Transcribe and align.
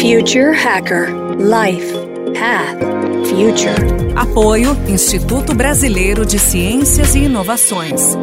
Future 0.00 0.56
Hacker 0.56 1.08
Life 1.36 1.92
Path 2.32 2.80
Future. 3.28 4.16
Apoio 4.16 4.74
Instituto 4.88 5.54
Brasileiro 5.54 6.24
de 6.24 6.38
Ciências 6.38 7.14
e 7.14 7.24
Inovações. 7.24 8.16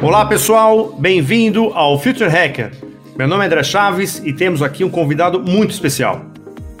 Olá 0.00 0.24
pessoal, 0.26 0.94
bem-vindo 0.96 1.72
ao 1.74 1.98
Future 1.98 2.30
Hacker. 2.30 2.70
Meu 3.18 3.26
nome 3.26 3.42
é 3.42 3.46
André 3.46 3.64
Chaves 3.64 4.22
e 4.24 4.32
temos 4.32 4.62
aqui 4.62 4.84
um 4.84 4.90
convidado 4.90 5.40
muito 5.40 5.72
especial. 5.72 6.24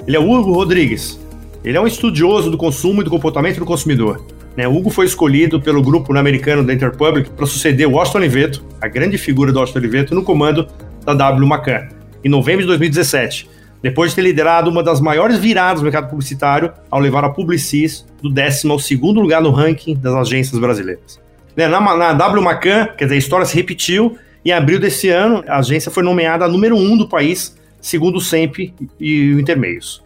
Ele 0.06 0.16
é 0.16 0.20
o 0.20 0.30
Hugo 0.30 0.52
Rodrigues. 0.52 1.18
Ele 1.64 1.76
é 1.76 1.80
um 1.80 1.88
estudioso 1.88 2.52
do 2.52 2.56
consumo 2.56 3.00
e 3.00 3.04
do 3.04 3.10
comportamento 3.10 3.58
do 3.58 3.66
consumidor. 3.66 4.24
Né, 4.56 4.68
Hugo 4.68 4.88
foi 4.88 5.06
escolhido 5.06 5.60
pelo 5.60 5.82
grupo 5.82 6.16
americano 6.16 6.62
da 6.62 6.72
Interpublic 6.72 7.30
para 7.30 7.44
suceder 7.44 7.88
Washington 7.88 8.18
Oliveto, 8.18 8.64
a 8.80 8.86
grande 8.86 9.18
figura 9.18 9.52
do 9.52 9.58
Washington 9.58 9.78
Oliveto, 9.80 10.14
no 10.14 10.22
comando 10.22 10.68
da 11.04 11.12
W 11.12 11.46
Macan, 11.46 11.88
em 12.22 12.28
novembro 12.28 12.62
de 12.62 12.68
2017, 12.68 13.50
depois 13.82 14.10
de 14.10 14.16
ter 14.16 14.22
liderado 14.22 14.70
uma 14.70 14.82
das 14.82 15.00
maiores 15.00 15.38
viradas 15.38 15.80
do 15.80 15.84
mercado 15.84 16.08
publicitário 16.08 16.72
ao 16.90 17.00
levar 17.00 17.24
a 17.24 17.28
Publicis 17.28 18.06
do 18.22 18.30
décimo 18.30 18.72
ao 18.72 18.78
segundo 18.78 19.20
lugar 19.20 19.42
no 19.42 19.50
ranking 19.50 19.96
das 19.96 20.14
agências 20.14 20.58
brasileiras. 20.58 21.20
Né, 21.56 21.66
na, 21.66 21.80
na 21.80 22.12
W 22.12 22.42
Macan, 22.42 22.86
quer 22.96 23.04
dizer, 23.04 23.16
a 23.16 23.18
história 23.18 23.46
se 23.46 23.56
repetiu, 23.56 24.16
em 24.44 24.52
abril 24.52 24.78
desse 24.78 25.08
ano, 25.08 25.42
a 25.48 25.58
agência 25.58 25.90
foi 25.90 26.02
nomeada 26.02 26.44
a 26.44 26.48
número 26.48 26.76
um 26.76 26.96
do 26.96 27.08
país, 27.08 27.56
segundo 27.80 28.16
o 28.16 28.20
SEMP 28.20 28.72
e 29.00 29.34
o 29.34 29.40
Intermeios. 29.40 30.02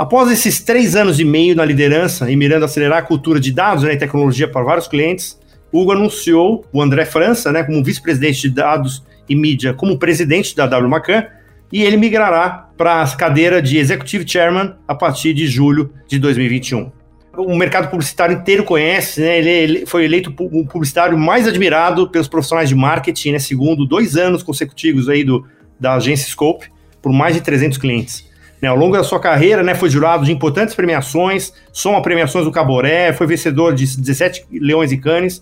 Após 0.00 0.32
esses 0.32 0.60
três 0.60 0.96
anos 0.96 1.20
e 1.20 1.26
meio 1.26 1.54
na 1.54 1.62
liderança 1.62 2.30
e 2.30 2.34
mirando 2.34 2.64
acelerar 2.64 3.00
a 3.00 3.02
cultura 3.02 3.38
de 3.38 3.52
dados 3.52 3.84
né, 3.84 3.92
e 3.92 3.98
tecnologia 3.98 4.48
para 4.48 4.62
vários 4.62 4.88
clientes, 4.88 5.38
Hugo 5.70 5.92
anunciou 5.92 6.64
o 6.72 6.80
André 6.80 7.04
França 7.04 7.52
né, 7.52 7.62
como 7.62 7.84
vice-presidente 7.84 8.40
de 8.40 8.48
dados 8.48 9.04
e 9.28 9.36
mídia 9.36 9.74
como 9.74 9.98
presidente 9.98 10.56
da 10.56 10.66
W 10.66 10.88
Macan 10.88 11.26
e 11.70 11.82
ele 11.82 11.98
migrará 11.98 12.70
para 12.78 13.02
a 13.02 13.14
cadeira 13.14 13.60
de 13.60 13.76
Executive 13.76 14.26
Chairman 14.26 14.74
a 14.88 14.94
partir 14.94 15.34
de 15.34 15.46
julho 15.46 15.92
de 16.08 16.18
2021 16.18 16.90
o 17.36 17.54
mercado 17.54 17.90
publicitário 17.90 18.36
inteiro 18.36 18.64
conhece, 18.64 19.20
né? 19.20 19.38
Ele, 19.38 19.86
foi 19.86 20.04
eleito 20.04 20.34
o 20.36 20.66
publicitário 20.66 21.16
mais 21.16 21.46
admirado 21.46 22.10
pelos 22.10 22.26
profissionais 22.26 22.68
de 22.68 22.74
marketing, 22.74 23.32
né? 23.32 23.38
Segundo 23.38 23.86
dois 23.86 24.16
anos 24.16 24.42
consecutivos 24.42 25.08
aí 25.08 25.24
do, 25.24 25.46
da 25.78 25.94
agência 25.94 26.28
Scope, 26.28 26.66
por 27.00 27.12
mais 27.12 27.34
de 27.34 27.40
300 27.40 27.78
clientes. 27.78 28.29
Né, 28.60 28.68
ao 28.68 28.76
longo 28.76 28.96
da 28.96 29.02
sua 29.02 29.18
carreira, 29.18 29.62
né, 29.62 29.74
foi 29.74 29.88
jurado 29.88 30.24
de 30.24 30.32
importantes 30.32 30.74
premiações, 30.74 31.52
soma 31.72 32.02
premiações 32.02 32.44
do 32.44 32.52
Caboré, 32.52 33.12
foi 33.12 33.26
vencedor 33.26 33.74
de 33.74 33.84
17 33.96 34.46
Leões 34.52 34.92
e 34.92 34.98
Canes, 34.98 35.40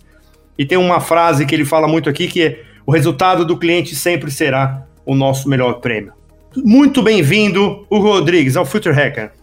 e 0.57 0.65
tem 0.65 0.77
uma 0.77 0.99
frase 0.99 1.45
que 1.45 1.53
ele 1.53 1.65
fala 1.65 1.87
muito 1.87 2.09
aqui, 2.09 2.27
que 2.27 2.41
é 2.41 2.63
o 2.85 2.91
resultado 2.91 3.45
do 3.45 3.57
cliente 3.57 3.95
sempre 3.95 4.31
será 4.31 4.83
o 5.05 5.13
nosso 5.15 5.47
melhor 5.47 5.73
prêmio. 5.73 6.13
Muito 6.55 7.03
bem-vindo, 7.03 7.85
Hugo 7.89 8.07
Rodrigues, 8.07 8.57
ao 8.57 8.65
Future 8.65 8.95
Hacker. 8.95 9.31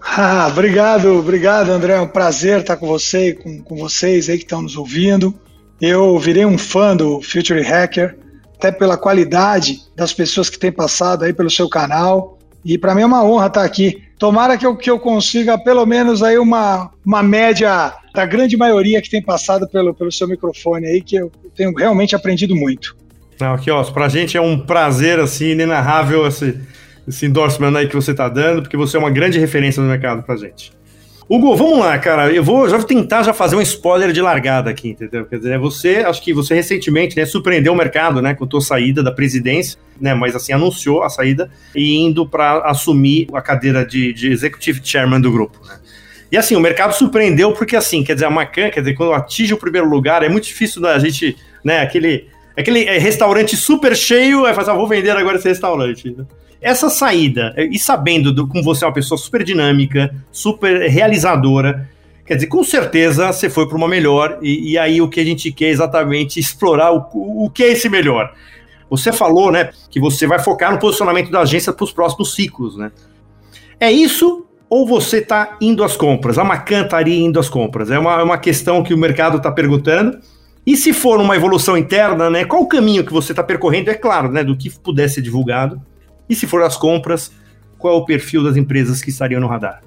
Ah, 0.00 0.48
obrigado, 0.50 1.18
obrigado, 1.18 1.70
André. 1.70 1.92
É 1.92 2.00
um 2.00 2.08
prazer 2.08 2.60
estar 2.60 2.76
com 2.76 2.86
você 2.86 3.28
e 3.28 3.34
com, 3.34 3.62
com 3.62 3.76
vocês 3.76 4.28
aí 4.28 4.38
que 4.38 4.44
estão 4.44 4.62
nos 4.62 4.76
ouvindo. 4.76 5.34
Eu 5.80 6.18
virei 6.18 6.46
um 6.46 6.56
fã 6.56 6.96
do 6.96 7.20
Future 7.20 7.62
Hacker, 7.62 8.18
até 8.56 8.72
pela 8.72 8.96
qualidade 8.96 9.80
das 9.94 10.12
pessoas 10.12 10.48
que 10.48 10.58
têm 10.58 10.72
passado 10.72 11.24
aí 11.24 11.34
pelo 11.34 11.50
seu 11.50 11.68
canal. 11.68 12.37
E 12.64 12.76
para 12.76 12.94
mim 12.94 13.02
é 13.02 13.06
uma 13.06 13.24
honra 13.24 13.46
estar 13.46 13.64
aqui. 13.64 14.02
Tomara 14.18 14.58
que 14.58 14.66
eu, 14.66 14.76
que 14.76 14.90
eu 14.90 14.98
consiga 14.98 15.56
pelo 15.56 15.86
menos 15.86 16.22
aí 16.22 16.38
uma, 16.38 16.90
uma 17.04 17.22
média 17.22 17.94
da 18.12 18.26
grande 18.26 18.56
maioria 18.56 19.00
que 19.00 19.08
tem 19.08 19.22
passado 19.22 19.68
pelo, 19.68 19.94
pelo 19.94 20.10
seu 20.10 20.26
microfone 20.26 20.86
aí, 20.86 21.00
que 21.00 21.16
eu 21.16 21.30
tenho 21.54 21.72
realmente 21.74 22.16
aprendido 22.16 22.56
muito. 22.56 22.96
Não, 23.40 23.54
aqui, 23.54 23.70
ó, 23.70 23.82
pra 23.84 24.08
gente 24.08 24.36
é 24.36 24.40
um 24.40 24.58
prazer, 24.58 25.20
assim, 25.20 25.50
inenarrável 25.50 26.26
esse, 26.26 26.58
esse 27.06 27.26
endorsement 27.26 27.76
aí 27.76 27.88
que 27.88 27.94
você 27.94 28.12
tá 28.12 28.28
dando, 28.28 28.62
porque 28.62 28.76
você 28.76 28.96
é 28.96 29.00
uma 29.00 29.10
grande 29.10 29.38
referência 29.38 29.80
no 29.80 29.88
mercado 29.88 30.24
pra 30.24 30.36
gente. 30.36 30.72
Hugo, 31.28 31.54
vamos 31.54 31.78
lá, 31.80 31.98
cara. 31.98 32.32
Eu 32.32 32.42
vou 32.42 32.66
já 32.70 32.82
tentar 32.82 33.22
já 33.22 33.34
fazer 33.34 33.54
um 33.54 33.60
spoiler 33.60 34.12
de 34.12 34.20
largada 34.22 34.70
aqui, 34.70 34.88
entendeu? 34.88 35.26
Quer 35.26 35.36
dizer, 35.36 35.58
você, 35.58 35.96
acho 35.96 36.22
que 36.22 36.32
você 36.32 36.54
recentemente, 36.54 37.14
né, 37.14 37.26
surpreendeu 37.26 37.74
o 37.74 37.76
mercado, 37.76 38.22
né, 38.22 38.34
com 38.34 38.44
a 38.44 38.46
tua 38.46 38.62
saída 38.62 39.02
da 39.02 39.12
presidência, 39.12 39.78
né, 40.00 40.14
mas 40.14 40.34
assim, 40.34 40.54
anunciou 40.54 41.02
a 41.02 41.10
saída 41.10 41.50
e 41.74 41.98
indo 41.98 42.26
para 42.26 42.60
assumir 42.60 43.28
a 43.34 43.42
cadeira 43.42 43.84
de, 43.84 44.10
de 44.14 44.32
executive 44.32 44.80
chairman 44.82 45.20
do 45.20 45.30
grupo, 45.30 45.58
né? 45.66 45.78
E 46.32 46.36
assim, 46.36 46.56
o 46.56 46.60
mercado 46.60 46.92
surpreendeu 46.92 47.52
porque 47.52 47.76
assim, 47.76 48.02
quer 48.02 48.14
dizer, 48.14 48.26
a 48.26 48.30
Macan, 48.30 48.70
quer 48.70 48.80
dizer, 48.80 48.94
quando 48.94 49.12
atinge 49.12 49.52
o 49.52 49.58
primeiro 49.58 49.88
lugar, 49.88 50.22
é 50.22 50.28
muito 50.28 50.44
difícil 50.44 50.80
da 50.80 50.98
gente, 50.98 51.36
né, 51.62 51.80
aquele 51.80 52.26
aquele 52.56 52.84
é, 52.84 52.98
restaurante 52.98 53.56
super 53.56 53.94
cheio, 53.94 54.46
é 54.46 54.52
fazer, 54.52 54.72
ah, 54.72 54.74
vou 54.74 54.88
vender 54.88 55.10
agora 55.10 55.36
esse 55.36 55.48
restaurante. 55.48 56.10
Né? 56.10 56.24
Essa 56.60 56.90
saída, 56.90 57.54
e 57.56 57.78
sabendo 57.78 58.32
do, 58.32 58.46
como 58.46 58.62
você 58.62 58.84
é 58.84 58.88
uma 58.88 58.94
pessoa 58.94 59.16
super 59.16 59.44
dinâmica, 59.44 60.14
super 60.32 60.88
realizadora, 60.90 61.88
quer 62.26 62.34
dizer, 62.34 62.48
com 62.48 62.64
certeza 62.64 63.32
você 63.32 63.48
foi 63.48 63.68
para 63.68 63.76
uma 63.76 63.86
melhor, 63.86 64.38
e, 64.42 64.72
e, 64.72 64.78
aí 64.78 65.00
o 65.00 65.08
que 65.08 65.20
a 65.20 65.24
gente 65.24 65.52
quer 65.52 65.66
é 65.66 65.70
exatamente 65.70 66.40
explorar 66.40 66.92
o, 66.92 67.44
o 67.44 67.50
que 67.50 67.62
é 67.62 67.72
esse 67.72 67.88
melhor. 67.88 68.32
Você 68.90 69.12
falou, 69.12 69.52
né, 69.52 69.70
que 69.90 70.00
você 70.00 70.26
vai 70.26 70.38
focar 70.38 70.72
no 70.72 70.78
posicionamento 70.78 71.30
da 71.30 71.40
agência 71.40 71.72
para 71.72 71.84
os 71.84 71.92
próximos 71.92 72.34
ciclos, 72.34 72.76
né? 72.76 72.90
É 73.78 73.92
isso 73.92 74.44
ou 74.70 74.86
você 74.86 75.18
está 75.18 75.56
indo 75.60 75.82
às 75.82 75.96
compras? 75.96 76.38
A 76.38 76.44
Macan 76.44 76.82
estaria 76.82 77.16
indo 77.16 77.38
às 77.38 77.48
compras? 77.48 77.90
É 77.90 77.98
uma, 77.98 78.20
é 78.20 78.22
uma 78.22 78.38
questão 78.38 78.82
que 78.82 78.92
o 78.92 78.98
mercado 78.98 79.38
está 79.38 79.50
perguntando. 79.50 80.18
E 80.66 80.76
se 80.76 80.92
for 80.92 81.18
uma 81.20 81.34
evolução 81.34 81.76
interna, 81.78 82.28
né, 82.28 82.44
qual 82.44 82.62
o 82.62 82.68
caminho 82.68 83.04
que 83.04 83.12
você 83.12 83.32
está 83.32 83.42
percorrendo? 83.42 83.90
É 83.90 83.94
claro, 83.94 84.30
né, 84.30 84.44
do 84.44 84.56
que 84.56 84.68
puder 84.68 85.08
ser 85.08 85.22
divulgado. 85.22 85.80
E 86.28 86.34
se 86.34 86.46
for 86.46 86.62
as 86.62 86.76
compras, 86.76 87.30
qual 87.78 87.94
é 87.94 87.96
o 87.96 88.04
perfil 88.04 88.42
das 88.42 88.56
empresas 88.56 89.00
que 89.00 89.10
estariam 89.10 89.40
no 89.40 89.46
radar? 89.46 89.82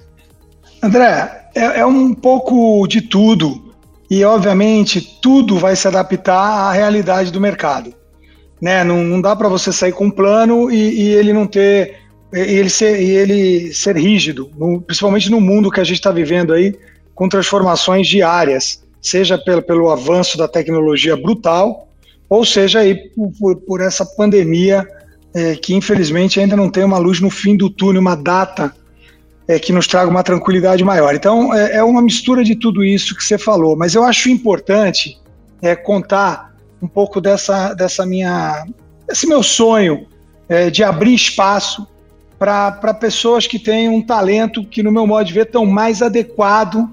André, 0.82 1.48
é, 1.54 1.80
é 1.80 1.86
um 1.86 2.12
pouco 2.12 2.86
de 2.88 3.02
tudo. 3.02 3.72
E, 4.10 4.24
obviamente, 4.24 5.18
tudo 5.22 5.58
vai 5.58 5.76
se 5.76 5.86
adaptar 5.86 6.68
à 6.68 6.72
realidade 6.72 7.30
do 7.30 7.40
mercado. 7.40 7.94
Né? 8.60 8.82
Não, 8.84 9.02
não 9.02 9.20
dá 9.20 9.34
para 9.34 9.48
você 9.48 9.72
sair 9.72 9.92
com 9.92 10.06
um 10.06 10.10
plano 10.10 10.70
e, 10.70 11.02
e 11.02 11.08
ele 11.14 11.32
não 11.32 11.46
ter. 11.46 12.00
E 12.32 12.38
ele 12.38 12.70
ser, 12.70 13.00
e 13.00 13.10
ele 13.10 13.74
ser 13.74 13.96
rígido, 13.96 14.50
no, 14.56 14.80
principalmente 14.80 15.30
no 15.30 15.38
mundo 15.38 15.70
que 15.70 15.80
a 15.80 15.84
gente 15.84 15.96
está 15.96 16.10
vivendo 16.10 16.54
aí, 16.54 16.74
com 17.14 17.28
transformações 17.28 18.08
diárias, 18.08 18.82
seja 19.02 19.36
pelo, 19.36 19.60
pelo 19.60 19.90
avanço 19.90 20.38
da 20.38 20.48
tecnologia 20.48 21.14
brutal, 21.14 21.88
ou 22.30 22.42
seja 22.42 22.78
aí 22.78 22.94
por, 23.38 23.56
por 23.56 23.80
essa 23.82 24.06
pandemia 24.06 24.86
é, 25.34 25.54
que 25.56 25.74
infelizmente 25.74 26.38
ainda 26.40 26.56
não 26.56 26.70
tem 26.70 26.84
uma 26.84 26.98
luz 26.98 27.20
no 27.20 27.30
fim 27.30 27.56
do 27.56 27.70
túnel, 27.70 28.00
uma 28.00 28.16
data 28.16 28.74
é, 29.48 29.58
que 29.58 29.72
nos 29.72 29.86
traga 29.86 30.10
uma 30.10 30.22
tranquilidade 30.22 30.84
maior. 30.84 31.14
Então, 31.14 31.52
é, 31.54 31.76
é, 31.76 31.82
uma 31.82 32.02
mistura 32.02 32.44
de 32.44 32.54
tudo 32.54 32.84
isso 32.84 33.16
que 33.16 33.24
você 33.24 33.38
falou, 33.38 33.76
mas 33.76 33.94
eu 33.94 34.04
acho 34.04 34.28
importante 34.28 35.18
é, 35.60 35.74
contar 35.74 36.54
um 36.80 36.88
pouco 36.88 37.20
dessa, 37.20 37.74
dessa 37.74 38.04
minha, 38.04 38.66
esse 39.08 39.26
meu 39.26 39.42
sonho 39.42 40.06
é, 40.48 40.68
de 40.70 40.82
abrir 40.82 41.14
espaço 41.14 41.86
para 42.38 42.92
pessoas 42.94 43.46
que 43.46 43.56
têm 43.56 43.88
um 43.88 44.02
talento 44.02 44.64
que, 44.64 44.82
no 44.82 44.90
meu 44.90 45.06
modo 45.06 45.24
de 45.24 45.32
ver, 45.32 45.46
estão 45.46 45.64
mais 45.64 46.02
adequado 46.02 46.90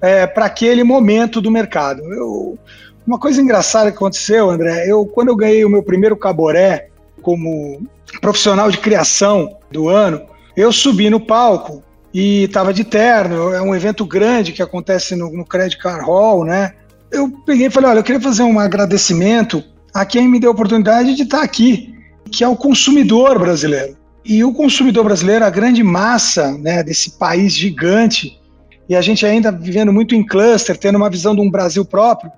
é, 0.00 0.24
para 0.24 0.44
aquele 0.46 0.84
momento 0.84 1.40
do 1.40 1.50
mercado. 1.50 2.00
Eu, 2.12 2.56
uma 3.04 3.18
coisa 3.18 3.42
engraçada 3.42 3.90
que 3.90 3.96
aconteceu, 3.96 4.48
André, 4.48 4.88
eu 4.88 5.04
quando 5.04 5.28
eu 5.28 5.36
ganhei 5.36 5.64
o 5.64 5.68
meu 5.68 5.82
primeiro 5.82 6.16
caboré, 6.16 6.90
como 7.24 7.82
profissional 8.20 8.70
de 8.70 8.78
criação 8.78 9.56
do 9.72 9.88
ano, 9.88 10.22
eu 10.56 10.70
subi 10.70 11.10
no 11.10 11.18
palco 11.18 11.82
e 12.12 12.44
estava 12.44 12.72
de 12.72 12.84
terno. 12.84 13.52
É 13.52 13.60
um 13.60 13.74
evento 13.74 14.04
grande 14.04 14.52
que 14.52 14.62
acontece 14.62 15.16
no, 15.16 15.32
no 15.32 15.44
Credit 15.44 15.78
Card 15.78 16.04
Hall, 16.04 16.44
né? 16.44 16.74
Eu 17.10 17.28
peguei 17.44 17.66
e 17.66 17.70
falei: 17.70 17.90
olha, 17.90 17.98
eu 17.98 18.04
queria 18.04 18.20
fazer 18.20 18.42
um 18.42 18.60
agradecimento 18.60 19.64
a 19.92 20.04
quem 20.04 20.28
me 20.28 20.38
deu 20.38 20.50
a 20.50 20.52
oportunidade 20.52 21.14
de 21.14 21.22
estar 21.22 21.42
aqui, 21.42 21.94
que 22.30 22.44
é 22.44 22.48
o 22.48 22.56
consumidor 22.56 23.38
brasileiro. 23.38 23.96
E 24.24 24.44
o 24.44 24.52
consumidor 24.52 25.04
brasileiro, 25.04 25.44
a 25.44 25.50
grande 25.50 25.82
massa 25.82 26.52
né, 26.52 26.82
desse 26.82 27.12
país 27.12 27.52
gigante, 27.54 28.40
e 28.88 28.94
a 28.94 29.00
gente 29.00 29.24
ainda 29.24 29.50
vivendo 29.50 29.92
muito 29.92 30.14
em 30.14 30.24
cluster, 30.24 30.76
tendo 30.76 30.96
uma 30.96 31.10
visão 31.10 31.34
de 31.34 31.40
um 31.40 31.50
Brasil 31.50 31.84
próprio, 31.84 32.30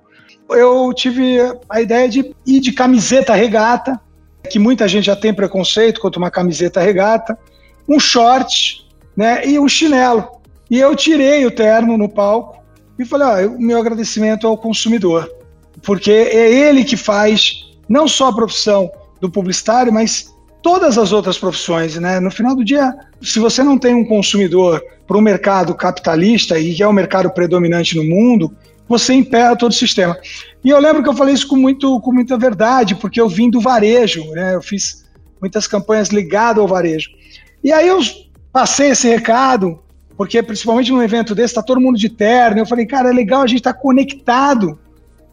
eu 0.49 0.93
tive 0.93 1.37
a 1.69 1.81
ideia 1.81 2.07
de 2.07 2.33
ir 2.45 2.59
de 2.59 2.71
camiseta 2.71 3.33
regata, 3.33 3.99
que 4.47 4.57
muita 4.57 4.87
gente 4.87 5.05
já 5.05 5.15
tem 5.15 5.33
preconceito 5.33 6.01
quanto 6.01 6.17
uma 6.17 6.31
camiseta 6.31 6.81
regata, 6.81 7.37
um 7.87 7.99
short 7.99 8.85
né, 9.15 9.45
e 9.45 9.59
um 9.59 9.69
chinelo. 9.69 10.27
E 10.69 10.79
eu 10.79 10.95
tirei 10.95 11.45
o 11.45 11.51
terno 11.51 11.97
no 11.97 12.09
palco 12.09 12.57
e 12.97 13.05
falei: 13.05 13.45
o 13.45 13.59
meu 13.59 13.79
agradecimento 13.79 14.47
ao 14.47 14.57
consumidor, 14.57 15.31
porque 15.83 16.11
é 16.11 16.51
ele 16.51 16.83
que 16.83 16.97
faz 16.97 17.65
não 17.87 18.07
só 18.07 18.29
a 18.29 18.35
profissão 18.35 18.91
do 19.21 19.29
publicitário, 19.29 19.93
mas 19.93 20.33
todas 20.61 20.97
as 20.97 21.11
outras 21.11 21.37
profissões. 21.37 21.95
Né? 21.95 22.19
No 22.19 22.31
final 22.31 22.55
do 22.55 22.63
dia, 22.63 22.93
se 23.21 23.39
você 23.39 23.63
não 23.63 23.77
tem 23.77 23.95
um 23.95 24.05
consumidor 24.05 24.83
para 25.07 25.17
um 25.17 25.21
mercado 25.21 25.73
capitalista, 25.73 26.59
e 26.59 26.75
que 26.75 26.83
é 26.83 26.87
o 26.87 26.93
mercado 26.93 27.29
predominante 27.29 27.95
no 27.95 28.03
mundo, 28.03 28.53
você 28.87 29.13
impera 29.13 29.55
todo 29.55 29.71
o 29.71 29.75
sistema. 29.75 30.17
E 30.63 30.69
eu 30.69 30.79
lembro 30.79 31.03
que 31.03 31.09
eu 31.09 31.13
falei 31.13 31.33
isso 31.33 31.47
com, 31.47 31.55
muito, 31.55 31.99
com 32.01 32.11
muita 32.11 32.37
verdade, 32.37 32.95
porque 32.95 33.21
eu 33.21 33.29
vim 33.29 33.49
do 33.49 33.61
varejo, 33.61 34.23
né? 34.31 34.55
Eu 34.55 34.61
fiz 34.61 35.05
muitas 35.39 35.67
campanhas 35.67 36.09
ligadas 36.09 36.61
ao 36.61 36.67
varejo. 36.67 37.09
E 37.63 37.71
aí 37.71 37.87
eu 37.87 37.99
passei 38.51 38.89
esse 38.89 39.07
recado, 39.07 39.79
porque 40.15 40.41
principalmente 40.41 40.91
num 40.91 41.01
evento 41.01 41.35
desse, 41.35 41.51
está 41.51 41.61
todo 41.61 41.81
mundo 41.81 41.97
de 41.97 42.09
terno. 42.09 42.59
Eu 42.59 42.65
falei, 42.65 42.85
cara, 42.85 43.09
é 43.09 43.13
legal 43.13 43.41
a 43.41 43.47
gente 43.47 43.59
estar 43.59 43.73
tá 43.73 43.79
conectado 43.79 44.77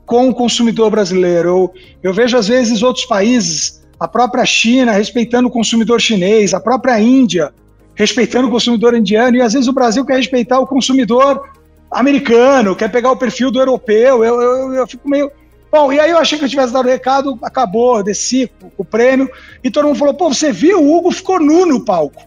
com 0.04 0.28
o 0.28 0.34
consumidor 0.34 0.90
brasileiro. 0.90 1.48
Eu, 1.48 1.74
eu 2.02 2.14
vejo, 2.14 2.36
às 2.36 2.48
vezes, 2.48 2.82
outros 2.82 3.06
países, 3.06 3.82
a 3.98 4.06
própria 4.06 4.44
China 4.44 4.92
respeitando 4.92 5.48
o 5.48 5.50
consumidor 5.50 6.00
chinês, 6.00 6.52
a 6.52 6.60
própria 6.60 7.00
Índia 7.00 7.52
respeitando 7.94 8.48
o 8.48 8.50
consumidor 8.50 8.94
indiano, 8.94 9.36
e 9.36 9.40
às 9.40 9.52
vezes 9.52 9.68
o 9.68 9.72
Brasil 9.72 10.04
quer 10.04 10.16
respeitar 10.16 10.58
o 10.58 10.66
consumidor 10.66 11.48
americano, 11.94 12.74
quer 12.74 12.90
pegar 12.90 13.12
o 13.12 13.16
perfil 13.16 13.50
do 13.50 13.60
europeu. 13.60 14.24
Eu, 14.24 14.40
eu, 14.40 14.74
eu 14.74 14.86
fico 14.86 15.08
meio. 15.08 15.30
Bom, 15.70 15.92
e 15.92 15.98
aí 15.98 16.10
eu 16.10 16.18
achei 16.18 16.38
que 16.38 16.44
eu 16.44 16.48
tivesse 16.48 16.72
dado 16.72 16.86
o 16.86 16.90
recado, 16.90 17.38
acabou, 17.42 18.02
desci 18.02 18.50
o 18.76 18.84
prêmio, 18.84 19.28
e 19.62 19.70
todo 19.70 19.86
mundo 19.86 19.98
falou: 19.98 20.14
pô, 20.14 20.28
você 20.28 20.52
viu? 20.52 20.80
O 20.80 20.96
Hugo 20.96 21.10
ficou 21.10 21.40
nu 21.40 21.64
no 21.64 21.84
palco. 21.84 22.22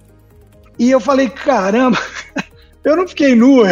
E 0.80 0.90
eu 0.90 1.00
falei: 1.00 1.30
caramba, 1.30 1.98
eu 2.84 2.96
não 2.96 3.08
fiquei 3.08 3.36
nu, 3.36 3.64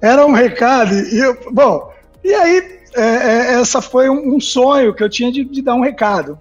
era 0.00 0.26
um 0.26 0.32
recado. 0.32 0.94
E 0.94 1.18
eu, 1.18 1.38
bom, 1.52 1.92
e 2.22 2.32
aí 2.34 2.80
é, 2.94 3.02
é, 3.02 3.60
essa 3.60 3.82
foi 3.82 4.08
um, 4.08 4.36
um, 4.36 4.40
sonho 4.40 4.94
que 4.94 5.02
eu 5.02 5.08
tinha 5.08 5.30
de, 5.30 5.44
de, 5.44 5.60
dar 5.60 5.74
um 5.74 5.82
recado. 5.82 6.38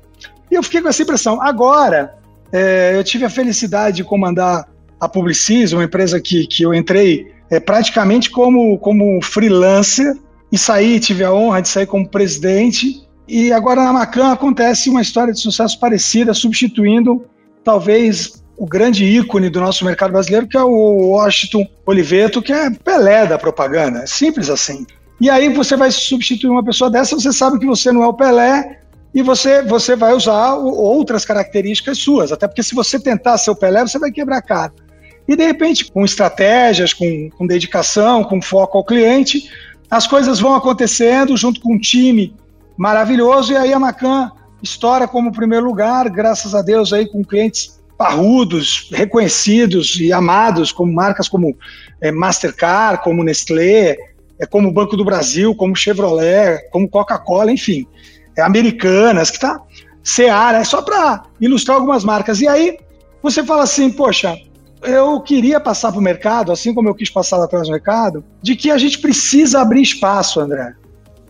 E 0.49 0.55
eu 0.55 0.63
fiquei 0.63 0.81
com 0.81 0.87
essa 0.87 1.01
impressão. 1.01 1.41
Agora, 1.41 2.15
é, 2.51 2.93
eu 2.95 3.03
tive 3.03 3.25
a 3.25 3.29
felicidade 3.29 3.97
de 3.97 4.03
comandar 4.03 4.67
a 4.99 5.09
Publicis, 5.09 5.73
uma 5.73 5.83
empresa 5.83 6.21
que, 6.21 6.47
que 6.47 6.63
eu 6.63 6.73
entrei 6.73 7.33
é, 7.53 7.59
praticamente 7.59 8.31
como, 8.31 8.79
como 8.79 9.21
freelancer 9.21 10.17
e 10.51 10.57
saí, 10.57 10.99
tive 10.99 11.23
a 11.23 11.31
honra 11.31 11.61
de 11.61 11.69
sair 11.69 11.85
como 11.85 12.09
presidente. 12.09 13.07
E 13.27 13.53
agora 13.53 13.83
na 13.83 13.93
Macan 13.93 14.31
acontece 14.31 14.89
uma 14.89 15.01
história 15.01 15.31
de 15.31 15.39
sucesso 15.39 15.79
parecida, 15.79 16.33
substituindo 16.33 17.25
talvez 17.63 18.43
o 18.57 18.65
grande 18.65 19.05
ícone 19.05 19.49
do 19.49 19.61
nosso 19.61 19.85
mercado 19.85 20.11
brasileiro, 20.11 20.47
que 20.47 20.57
é 20.57 20.63
o 20.63 21.11
Washington 21.11 21.65
Oliveto, 21.85 22.41
que 22.41 22.51
é 22.51 22.71
Pelé 22.71 23.27
da 23.27 23.37
propaganda. 23.37 23.99
É 23.99 24.07
simples 24.07 24.49
assim. 24.49 24.85
E 25.21 25.29
aí 25.29 25.49
você 25.49 25.77
vai 25.77 25.91
substituir 25.91 26.49
uma 26.49 26.63
pessoa 26.63 26.89
dessa, 26.89 27.15
você 27.15 27.31
sabe 27.31 27.59
que 27.59 27.67
você 27.67 27.91
não 27.91 28.03
é 28.03 28.07
o 28.07 28.13
Pelé 28.13 28.79
e 29.13 29.21
você, 29.21 29.61
você 29.61 29.95
vai 29.95 30.13
usar 30.13 30.55
outras 30.55 31.23
características 31.23 31.99
suas. 31.99 32.31
Até 32.31 32.47
porque 32.47 32.63
se 32.63 32.73
você 32.73 32.99
tentar 32.99 33.37
ser 33.37 33.51
o 33.51 33.55
Pelé, 33.55 33.81
você 33.81 33.99
vai 33.99 34.11
quebrar 34.11 34.37
a 34.37 34.41
cara. 34.41 34.73
E 35.27 35.35
de 35.35 35.45
repente, 35.45 35.91
com 35.91 36.03
estratégias, 36.03 36.93
com, 36.93 37.29
com 37.37 37.47
dedicação, 37.47 38.23
com 38.23 38.41
foco 38.41 38.77
ao 38.77 38.83
cliente, 38.83 39.49
as 39.89 40.07
coisas 40.07 40.39
vão 40.39 40.55
acontecendo 40.55 41.35
junto 41.37 41.61
com 41.61 41.75
um 41.75 41.79
time 41.79 42.35
maravilhoso. 42.77 43.53
E 43.53 43.57
aí 43.57 43.73
a 43.73 43.79
Macan 43.79 44.31
estoura 44.61 45.07
como 45.07 45.31
primeiro 45.31 45.65
lugar, 45.65 46.09
graças 46.09 46.55
a 46.55 46.61
Deus, 46.61 46.91
aí 46.91 47.05
com 47.05 47.23
clientes 47.23 47.79
parrudos, 47.97 48.89
reconhecidos 48.91 49.99
e 49.99 50.11
amados, 50.11 50.71
como 50.71 50.91
marcas 50.91 51.29
como 51.29 51.55
é, 52.01 52.11
Mastercard, 52.11 53.03
como 53.03 53.23
Nestlé, 53.23 53.95
é, 54.39 54.45
como 54.45 54.71
Banco 54.71 54.97
do 54.97 55.05
Brasil, 55.05 55.55
como 55.55 55.75
Chevrolet, 55.75 56.69
como 56.71 56.89
Coca-Cola, 56.89 57.51
enfim, 57.51 57.85
é, 58.35 58.41
Americanas, 58.41 59.31
que 59.31 59.39
tá 59.39 59.61
Seara, 60.03 60.57
é 60.57 60.63
só 60.65 60.81
para 60.81 61.23
ilustrar 61.39 61.77
algumas 61.77 62.03
marcas. 62.03 62.41
E 62.41 62.47
aí 62.47 62.77
você 63.21 63.43
fala 63.43 63.63
assim, 63.63 63.89
poxa, 63.89 64.37
eu 64.83 65.19
queria 65.21 65.59
passar 65.59 65.91
para 65.91 65.99
o 65.99 66.03
mercado, 66.03 66.51
assim 66.51 66.73
como 66.73 66.89
eu 66.89 66.95
quis 66.95 67.09
passar 67.09 67.37
lá 67.37 67.45
atrás 67.45 67.67
no 67.67 67.73
mercado, 67.73 68.23
de 68.41 68.55
que 68.55 68.69
a 68.71 68.77
gente 68.77 68.99
precisa 68.99 69.61
abrir 69.61 69.81
espaço, 69.81 70.39
André. 70.39 70.73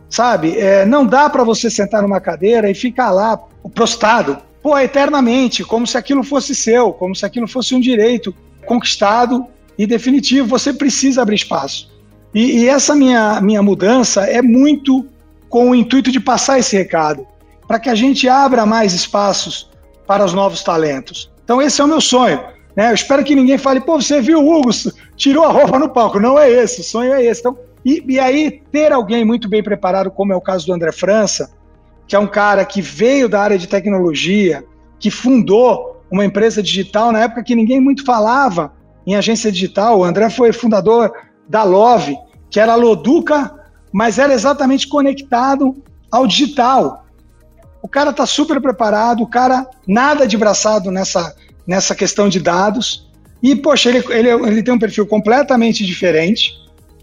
Sabe? 0.09 0.57
É, 0.57 0.85
não 0.85 1.05
dá 1.05 1.29
para 1.29 1.43
você 1.43 1.69
sentar 1.69 2.01
numa 2.01 2.19
cadeira 2.19 2.69
e 2.69 2.75
ficar 2.75 3.11
lá 3.11 3.39
prostado, 3.73 4.37
pô, 4.61 4.77
eternamente, 4.77 5.63
como 5.63 5.87
se 5.87 5.97
aquilo 5.97 6.23
fosse 6.23 6.53
seu, 6.53 6.93
como 6.93 7.15
se 7.15 7.25
aquilo 7.25 7.47
fosse 7.47 7.73
um 7.73 7.79
direito 7.79 8.33
conquistado 8.65 9.45
e 9.77 9.87
definitivo. 9.87 10.47
Você 10.47 10.73
precisa 10.73 11.21
abrir 11.21 11.35
espaço. 11.35 11.91
E, 12.33 12.59
e 12.59 12.69
essa 12.69 12.95
minha, 12.95 13.41
minha 13.41 13.61
mudança 13.61 14.25
é 14.25 14.41
muito 14.41 15.05
com 15.49 15.69
o 15.69 15.75
intuito 15.75 16.11
de 16.11 16.19
passar 16.19 16.59
esse 16.59 16.75
recado, 16.75 17.27
para 17.67 17.79
que 17.79 17.89
a 17.89 17.95
gente 17.95 18.27
abra 18.27 18.65
mais 18.65 18.93
espaços 18.93 19.69
para 20.07 20.25
os 20.25 20.33
novos 20.33 20.63
talentos. 20.63 21.31
Então, 21.43 21.61
esse 21.61 21.81
é 21.81 21.83
o 21.83 21.87
meu 21.87 22.01
sonho. 22.01 22.52
Né? 22.75 22.89
Eu 22.89 22.95
espero 22.95 23.23
que 23.23 23.35
ninguém 23.35 23.57
fale, 23.57 23.81
pô, 23.81 24.01
você 24.01 24.21
viu 24.21 24.39
o 24.39 24.59
Hugo, 24.59 24.69
tirou 25.15 25.43
a 25.43 25.51
roupa 25.51 25.77
no 25.79 25.89
palco. 25.89 26.19
Não 26.19 26.37
é 26.37 26.49
esse, 26.49 26.81
o 26.81 26.83
sonho 26.83 27.13
é 27.13 27.23
esse. 27.23 27.41
Então, 27.41 27.57
e, 27.85 28.03
e 28.07 28.19
aí, 28.19 28.61
ter 28.71 28.91
alguém 28.91 29.25
muito 29.25 29.49
bem 29.49 29.61
preparado, 29.61 30.09
como 30.09 30.33
é 30.33 30.35
o 30.35 30.41
caso 30.41 30.65
do 30.65 30.73
André 30.73 30.91
França, 30.91 31.51
que 32.07 32.15
é 32.15 32.19
um 32.19 32.27
cara 32.27 32.63
que 32.65 32.81
veio 32.81 33.27
da 33.27 33.41
área 33.41 33.57
de 33.57 33.67
tecnologia, 33.67 34.63
que 34.99 35.11
fundou 35.11 36.01
uma 36.09 36.23
empresa 36.23 36.61
digital 36.61 37.11
na 37.11 37.21
época 37.21 37.43
que 37.43 37.55
ninguém 37.55 37.79
muito 37.79 38.05
falava 38.05 38.73
em 39.05 39.15
agência 39.15 39.51
digital. 39.51 39.99
O 39.99 40.03
André 40.03 40.29
foi 40.29 40.53
fundador 40.53 41.11
da 41.47 41.63
Love, 41.63 42.15
que 42.49 42.59
era 42.59 42.75
Loduca, 42.75 43.53
mas 43.91 44.17
era 44.17 44.33
exatamente 44.33 44.87
conectado 44.87 45.75
ao 46.11 46.25
digital. 46.25 47.05
O 47.81 47.87
cara 47.87 48.11
está 48.11 48.25
super 48.25 48.61
preparado, 48.61 49.23
o 49.23 49.27
cara 49.27 49.67
nada 49.87 50.25
de 50.25 50.37
braçado 50.37 50.89
nessa, 50.89 51.35
nessa 51.67 51.95
questão 51.95 52.29
de 52.29 52.39
dados. 52.39 53.09
E, 53.41 53.55
poxa, 53.55 53.89
ele, 53.89 54.03
ele, 54.09 54.29
ele 54.29 54.63
tem 54.63 54.73
um 54.73 54.79
perfil 54.79 55.05
completamente 55.05 55.85
diferente, 55.85 56.53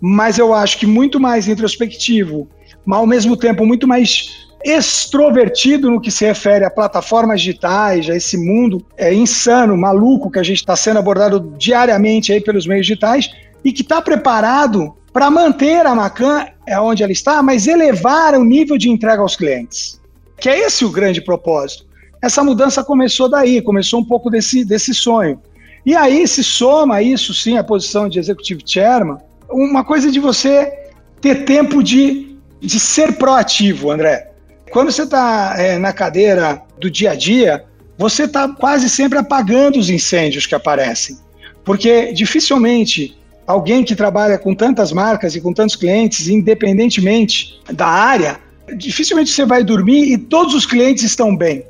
mas 0.01 0.39
eu 0.39 0.55
acho 0.55 0.79
que 0.79 0.87
muito 0.87 1.21
mais 1.21 1.49
introspectivo, 1.49 2.49
mas 2.85 2.99
ao 2.99 3.07
mesmo 3.07 3.37
tempo 3.37 3.67
muito 3.67 3.87
mais 3.87 4.49
extrovertido 4.65 5.91
no 5.91 6.01
que 6.01 6.11
se 6.11 6.25
refere 6.25 6.65
a 6.65 6.71
plataformas 6.71 7.41
digitais, 7.41 8.09
a 8.11 8.17
esse 8.17 8.37
mundo 8.37 8.85
é, 8.97 9.13
insano, 9.13 9.77
maluco 9.77 10.31
que 10.31 10.39
a 10.39 10.43
gente 10.43 10.59
está 10.59 10.77
sendo 10.77 10.99
abordado 10.99 11.55
diariamente 11.59 12.33
aí 12.33 12.41
pelos 12.41 12.67
meios 12.67 12.87
digitais 12.87 13.31
e 13.65 13.73
que 13.73 13.83
está 13.83 14.03
preparado 14.03 14.95
para 15.13 15.31
manter 15.31 15.85
a 15.87 15.95
Macan 15.95 16.47
é 16.67 16.79
onde 16.79 17.03
ela 17.03 17.13
está, 17.13 17.43
mas 17.43 17.67
elevar 17.67 18.35
o 18.35 18.45
nível 18.45 18.79
de 18.79 18.89
entrega 18.89 19.23
aos 19.23 19.35
clientes. 19.35 20.01
Que 20.39 20.49
é 20.49 20.61
esse 20.61 20.85
o 20.85 20.91
grande 20.91 21.21
propósito. 21.21 21.85
Essa 22.23 22.45
mudança 22.45 22.85
começou 22.85 23.29
daí, 23.29 23.63
começou 23.63 24.01
um 24.01 24.05
pouco 24.05 24.29
desse, 24.29 24.65
desse 24.65 24.93
sonho. 24.93 25.41
E 25.85 25.97
aí 25.97 26.29
se 26.29 26.45
soma 26.45 27.03
isso, 27.03 27.33
sim, 27.33 27.57
a 27.57 27.65
posição 27.65 28.09
de 28.09 28.19
Executive 28.19 28.63
Chairman, 28.65 29.17
uma 29.49 29.83
coisa 29.83 30.11
de 30.11 30.21
você 30.21 30.71
ter 31.21 31.45
tempo 31.45 31.83
de, 31.83 32.37
de 32.61 32.79
ser 32.79 33.17
proativo, 33.17 33.91
André. 33.91 34.31
Quando 34.71 34.93
você 34.93 35.03
está 35.03 35.55
é, 35.57 35.79
na 35.79 35.93
cadeira 35.93 36.63
do 36.79 36.91
dia 36.91 37.13
a 37.13 37.15
dia, 37.15 37.65
você 37.97 38.25
está 38.25 38.49
quase 38.49 38.89
sempre 38.89 39.19
apagando 39.19 39.79
os 39.79 39.89
incêndios 39.89 40.47
que 40.47 40.55
aparecem. 40.55 41.17
Porque 41.65 42.13
dificilmente 42.13 43.19
alguém 43.47 43.83
que 43.83 43.97
trabalha 43.97 44.39
com 44.39 44.55
tantas 44.55 44.93
marcas 44.93 45.35
e 45.35 45.41
com 45.41 45.53
tantos 45.53 45.75
clientes, 45.75 46.29
independentemente 46.29 47.61
da 47.73 47.87
área, 47.87 48.39
dificilmente 48.77 49.31
você 49.31 49.45
vai 49.45 49.65
dormir 49.65 50.13
e 50.13 50.19
todos 50.19 50.55
os 50.55 50.67
clientes 50.67 51.03
estão 51.03 51.35
bem 51.35 51.65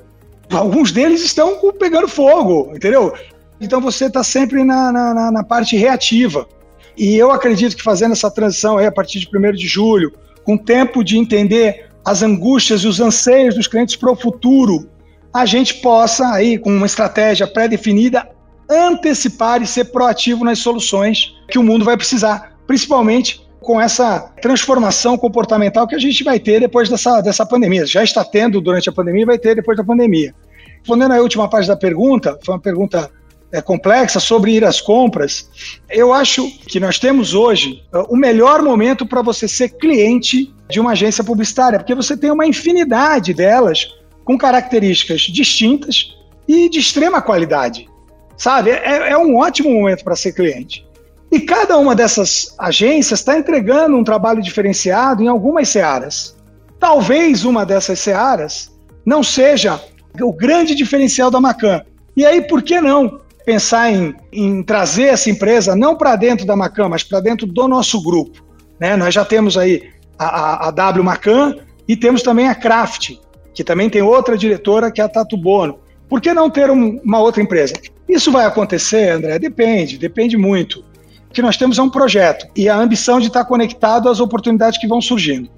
alguns 0.56 0.92
deles 0.92 1.22
estão 1.22 1.58
pegando 1.78 2.08
fogo, 2.08 2.72
entendeu? 2.74 3.14
Então 3.60 3.80
você 3.80 4.06
está 4.06 4.24
sempre 4.24 4.64
na, 4.64 4.90
na, 4.90 5.30
na, 5.30 5.44
parte 5.44 5.76
reativa. 5.76 6.48
E 6.96 7.16
eu 7.16 7.30
acredito 7.30 7.76
que 7.76 7.82
fazendo 7.82 8.12
essa 8.12 8.30
transição 8.30 8.78
aí 8.78 8.86
a 8.86 8.92
partir 8.92 9.20
de 9.20 9.28
1 9.34 9.52
de 9.52 9.66
julho, 9.66 10.12
com 10.44 10.56
tempo 10.56 11.04
de 11.04 11.18
entender 11.18 11.88
as 12.04 12.22
angústias 12.22 12.80
e 12.80 12.88
os 12.88 13.00
anseios 13.00 13.54
dos 13.54 13.66
clientes 13.66 13.96
para 13.96 14.10
o 14.10 14.16
futuro, 14.16 14.88
a 15.32 15.46
gente 15.46 15.74
possa 15.74 16.28
aí, 16.32 16.58
com 16.58 16.74
uma 16.74 16.86
estratégia 16.86 17.46
pré-definida, 17.46 18.28
antecipar 18.68 19.62
e 19.62 19.66
ser 19.66 19.86
proativo 19.86 20.44
nas 20.44 20.58
soluções 20.58 21.34
que 21.48 21.58
o 21.58 21.62
mundo 21.62 21.84
vai 21.84 21.96
precisar, 21.96 22.56
principalmente 22.66 23.46
com 23.60 23.80
essa 23.80 24.20
transformação 24.40 25.18
comportamental 25.18 25.86
que 25.86 25.94
a 25.94 25.98
gente 25.98 26.24
vai 26.24 26.38
ter 26.38 26.60
depois 26.60 26.88
dessa, 26.88 27.20
dessa 27.20 27.44
pandemia. 27.44 27.86
Já 27.86 28.02
está 28.02 28.24
tendo 28.24 28.60
durante 28.60 28.88
a 28.88 28.92
pandemia 28.92 29.22
e 29.22 29.26
vai 29.26 29.38
ter 29.38 29.54
depois 29.54 29.76
da 29.76 29.84
pandemia. 29.84 30.34
Respondendo 30.78 31.12
a 31.12 31.20
última 31.20 31.48
parte 31.48 31.68
da 31.68 31.76
pergunta, 31.76 32.38
foi 32.42 32.54
uma 32.54 32.60
pergunta 32.60 33.10
é, 33.52 33.60
complexa 33.60 34.18
sobre 34.18 34.52
ir 34.52 34.64
às 34.64 34.80
compras. 34.80 35.48
Eu 35.88 36.12
acho 36.12 36.50
que 36.66 36.80
nós 36.80 36.98
temos 36.98 37.34
hoje 37.34 37.82
uh, 37.92 38.12
o 38.12 38.16
melhor 38.16 38.62
momento 38.62 39.04
para 39.04 39.22
você 39.22 39.46
ser 39.46 39.70
cliente 39.70 40.52
de 40.68 40.80
uma 40.80 40.92
agência 40.92 41.22
publicitária, 41.22 41.78
porque 41.78 41.94
você 41.94 42.16
tem 42.16 42.30
uma 42.30 42.46
infinidade 42.46 43.34
delas 43.34 43.94
com 44.24 44.38
características 44.38 45.22
distintas 45.22 46.16
e 46.46 46.68
de 46.68 46.78
extrema 46.78 47.20
qualidade. 47.20 47.88
Sabe? 48.36 48.70
É, 48.70 49.10
é 49.10 49.18
um 49.18 49.36
ótimo 49.36 49.70
momento 49.70 50.02
para 50.02 50.16
ser 50.16 50.32
cliente. 50.32 50.86
E 51.30 51.40
cada 51.40 51.78
uma 51.78 51.94
dessas 51.94 52.54
agências 52.58 53.20
está 53.20 53.38
entregando 53.38 53.96
um 53.96 54.02
trabalho 54.02 54.42
diferenciado 54.42 55.22
em 55.22 55.28
algumas 55.28 55.68
searas. 55.68 56.36
Talvez 56.78 57.44
uma 57.44 57.64
dessas 57.64 58.00
searas 58.00 58.70
não 59.04 59.22
seja 59.22 59.80
o 60.20 60.32
grande 60.32 60.74
diferencial 60.74 61.30
da 61.30 61.40
Macan. 61.40 61.82
E 62.16 62.24
aí, 62.24 62.42
por 62.42 62.62
que 62.62 62.80
não 62.80 63.20
pensar 63.44 63.92
em, 63.92 64.14
em 64.32 64.62
trazer 64.62 65.04
essa 65.04 65.30
empresa 65.30 65.76
não 65.76 65.96
para 65.96 66.16
dentro 66.16 66.44
da 66.44 66.56
Macan, 66.56 66.88
mas 66.88 67.04
para 67.04 67.20
dentro 67.20 67.46
do 67.46 67.68
nosso 67.68 68.02
grupo? 68.02 68.42
Né? 68.78 68.96
Nós 68.96 69.14
já 69.14 69.24
temos 69.24 69.56
aí 69.56 69.90
a, 70.18 70.26
a, 70.26 70.68
a 70.68 70.70
W 70.70 71.04
Macan 71.04 71.56
E 71.86 71.96
temos 71.96 72.22
também 72.22 72.48
a 72.48 72.54
Kraft, 72.54 73.18
que 73.54 73.62
também 73.62 73.88
tem 73.88 74.02
outra 74.02 74.36
diretora, 74.36 74.90
que 74.90 75.00
é 75.00 75.04
a 75.04 75.08
Tatu 75.08 75.36
Bono. 75.36 75.78
Por 76.08 76.20
que 76.20 76.34
não 76.34 76.50
ter 76.50 76.70
um, 76.70 77.00
uma 77.04 77.20
outra 77.20 77.40
empresa? 77.40 77.74
Isso 78.08 78.32
vai 78.32 78.44
acontecer, 78.44 79.10
André? 79.10 79.38
Depende, 79.38 79.96
depende 79.96 80.36
muito. 80.36 80.84
O 81.30 81.32
que 81.32 81.40
nós 81.40 81.56
temos 81.56 81.78
é 81.78 81.82
um 81.82 81.88
projeto 81.88 82.46
e 82.56 82.68
a 82.68 82.76
ambição 82.76 83.20
de 83.20 83.28
estar 83.28 83.44
conectado 83.44 84.08
às 84.08 84.18
oportunidades 84.18 84.80
que 84.80 84.88
vão 84.88 85.00
surgindo. 85.00 85.48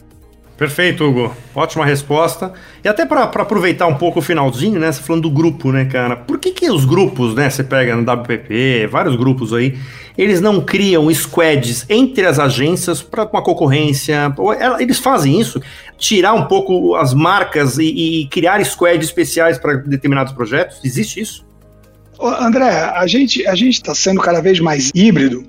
Perfeito, 0.55 1.02
Hugo. 1.02 1.35
Ótima 1.55 1.85
resposta. 1.85 2.52
E 2.85 2.88
até 2.88 3.07
para 3.07 3.23
aproveitar 3.23 3.87
um 3.87 3.95
pouco 3.95 4.19
o 4.19 4.23
finalzinho, 4.23 4.79
né? 4.79 4.93
Você 4.93 5.02
falando 5.02 5.23
do 5.23 5.31
grupo, 5.31 5.73
né, 5.73 5.87
cara? 5.87 6.14
Por 6.14 6.38
que, 6.38 6.50
que 6.50 6.71
os 6.71 6.85
grupos, 6.85 7.35
né? 7.35 7.49
Você 7.49 7.64
pega 7.64 7.97
no 7.97 8.02
WPP, 8.02 8.87
vários 8.87 9.17
grupos 9.17 9.55
aí, 9.55 9.79
eles 10.17 10.43
não 10.43 10.61
criam 10.61 11.12
squads 11.12 11.87
entre 11.88 12.26
as 12.26 12.38
agências 12.38 13.00
para 13.00 13.25
uma 13.25 13.43
concorrência? 13.43 14.33
Eles 14.79 14.99
fazem 14.99 15.41
isso? 15.41 15.61
Tirar 15.97 16.35
um 16.35 16.45
pouco 16.45 16.95
as 16.97 17.14
marcas 17.14 17.79
e, 17.79 18.21
e 18.21 18.26
criar 18.29 18.62
squads 18.62 19.07
especiais 19.07 19.59
para 19.59 19.76
determinados 19.76 20.35
projetos? 20.35 20.81
Existe 20.85 21.19
isso? 21.19 21.45
André, 22.21 22.71
a 22.71 23.07
gente 23.07 23.45
a 23.49 23.55
gente 23.55 23.75
está 23.75 23.95
sendo 23.95 24.21
cada 24.21 24.41
vez 24.41 24.61
mais 24.61 24.93
híbrido, 24.95 25.45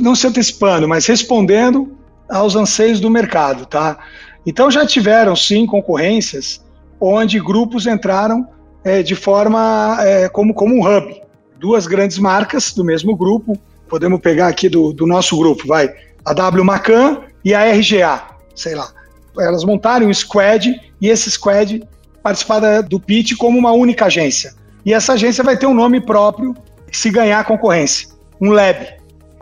não 0.00 0.14
se 0.14 0.26
antecipando, 0.26 0.88
mas 0.88 1.06
respondendo 1.06 1.96
aos 2.28 2.56
anseios 2.56 3.00
do 3.00 3.10
mercado, 3.10 3.66
tá? 3.66 3.98
Então 4.46 4.70
já 4.70 4.86
tiveram 4.86 5.34
sim 5.34 5.66
concorrências 5.66 6.64
onde 7.00 7.38
grupos 7.38 7.86
entraram 7.86 8.46
é, 8.84 9.02
de 9.02 9.14
forma 9.14 9.98
é, 10.00 10.28
como, 10.28 10.54
como 10.54 10.74
um 10.74 10.86
hub. 10.86 11.22
Duas 11.58 11.86
grandes 11.86 12.18
marcas 12.18 12.72
do 12.72 12.84
mesmo 12.84 13.16
grupo, 13.16 13.58
podemos 13.88 14.20
pegar 14.20 14.48
aqui 14.48 14.68
do, 14.68 14.92
do 14.92 15.06
nosso 15.06 15.36
grupo, 15.36 15.66
vai, 15.66 15.92
a 16.24 16.32
W 16.32 16.64
Macan 16.64 17.22
e 17.44 17.54
a 17.54 17.70
RGA, 17.72 18.22
sei 18.54 18.74
lá. 18.74 18.90
Elas 19.38 19.64
montaram 19.64 20.06
um 20.06 20.14
squad 20.14 20.80
e 21.00 21.08
esse 21.08 21.30
squad 21.30 21.82
participar 22.22 22.82
do 22.82 23.00
pitch 23.00 23.36
como 23.36 23.58
uma 23.58 23.72
única 23.72 24.06
agência. 24.06 24.54
E 24.84 24.92
essa 24.92 25.14
agência 25.14 25.44
vai 25.44 25.56
ter 25.56 25.66
um 25.66 25.74
nome 25.74 26.00
próprio 26.00 26.54
se 26.92 27.10
ganhar 27.10 27.40
a 27.40 27.44
concorrência, 27.44 28.08
um 28.40 28.50
lab. 28.50 28.97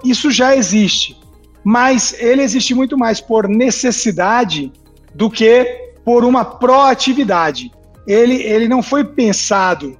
Isso 0.09 0.31
já 0.31 0.57
existe, 0.57 1.17
mas 1.65 2.15
ele 2.19 2.43
existe 2.43 2.75
muito 2.75 2.97
mais 2.97 3.21
por 3.21 3.49
necessidade 3.49 4.73
do 5.15 5.31
que 5.31 5.65
por 6.05 6.25
uma 6.25 6.45
proatividade. 6.45 7.73
Ele, 8.07 8.43
ele 8.43 8.69
não 8.69 8.83
foi 8.83 9.05
pensado 9.05 9.97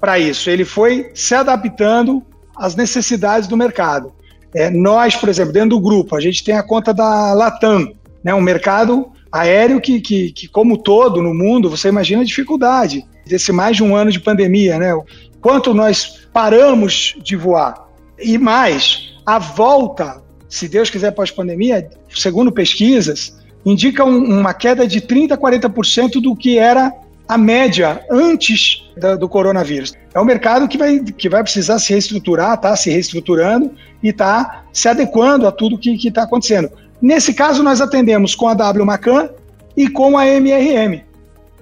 para 0.00 0.18
isso, 0.18 0.48
ele 0.48 0.64
foi 0.64 1.10
se 1.14 1.34
adaptando 1.34 2.22
às 2.56 2.76
necessidades 2.76 3.48
do 3.48 3.56
mercado. 3.56 4.12
É, 4.54 4.70
nós, 4.70 5.16
por 5.16 5.28
exemplo, 5.28 5.52
dentro 5.52 5.70
do 5.70 5.80
grupo, 5.80 6.14
a 6.16 6.20
gente 6.20 6.44
tem 6.44 6.56
a 6.56 6.62
conta 6.62 6.94
da 6.94 7.32
Latam, 7.34 7.92
né, 8.22 8.32
um 8.32 8.40
mercado 8.40 9.10
aéreo 9.30 9.80
que, 9.80 10.00
que, 10.00 10.32
que, 10.32 10.48
como 10.48 10.78
todo 10.78 11.22
no 11.22 11.34
mundo, 11.34 11.68
você 11.68 11.88
imagina 11.88 12.22
a 12.22 12.24
dificuldade 12.24 13.04
desse 13.26 13.52
mais 13.52 13.76
de 13.76 13.82
um 13.82 13.94
ano 13.94 14.10
de 14.10 14.20
pandemia, 14.20 14.78
né? 14.78 14.98
Quanto 15.40 15.74
nós 15.74 16.26
paramos 16.32 17.14
de 17.22 17.36
voar. 17.36 17.88
E 18.18 18.38
mais, 18.38 19.14
a 19.28 19.38
volta, 19.38 20.22
se 20.48 20.66
Deus 20.66 20.88
quiser 20.88 21.10
pós-pandemia, 21.10 21.86
segundo 22.08 22.50
pesquisas, 22.50 23.38
indica 23.62 24.02
um, 24.02 24.40
uma 24.40 24.54
queda 24.54 24.88
de 24.88 25.02
30% 25.02 25.32
a 25.32 25.36
40% 25.36 26.12
do 26.22 26.34
que 26.34 26.56
era 26.56 26.90
a 27.28 27.36
média 27.36 28.02
antes 28.10 28.90
da, 28.96 29.16
do 29.16 29.28
coronavírus. 29.28 29.92
É 30.14 30.18
um 30.18 30.24
mercado 30.24 30.66
que 30.66 30.78
vai, 30.78 31.00
que 31.00 31.28
vai 31.28 31.42
precisar 31.42 31.78
se 31.78 31.92
reestruturar, 31.92 32.54
está 32.54 32.74
se 32.74 32.88
reestruturando 32.88 33.70
e 34.02 34.08
está 34.08 34.64
se 34.72 34.88
adequando 34.88 35.46
a 35.46 35.52
tudo 35.52 35.76
que 35.76 35.94
está 36.08 36.22
acontecendo. 36.22 36.70
Nesse 36.98 37.34
caso, 37.34 37.62
nós 37.62 37.82
atendemos 37.82 38.34
com 38.34 38.48
a 38.48 38.54
W 38.54 38.86
Macan 38.86 39.28
e 39.76 39.90
com 39.90 40.16
a 40.16 40.26
MRM. 40.26 41.02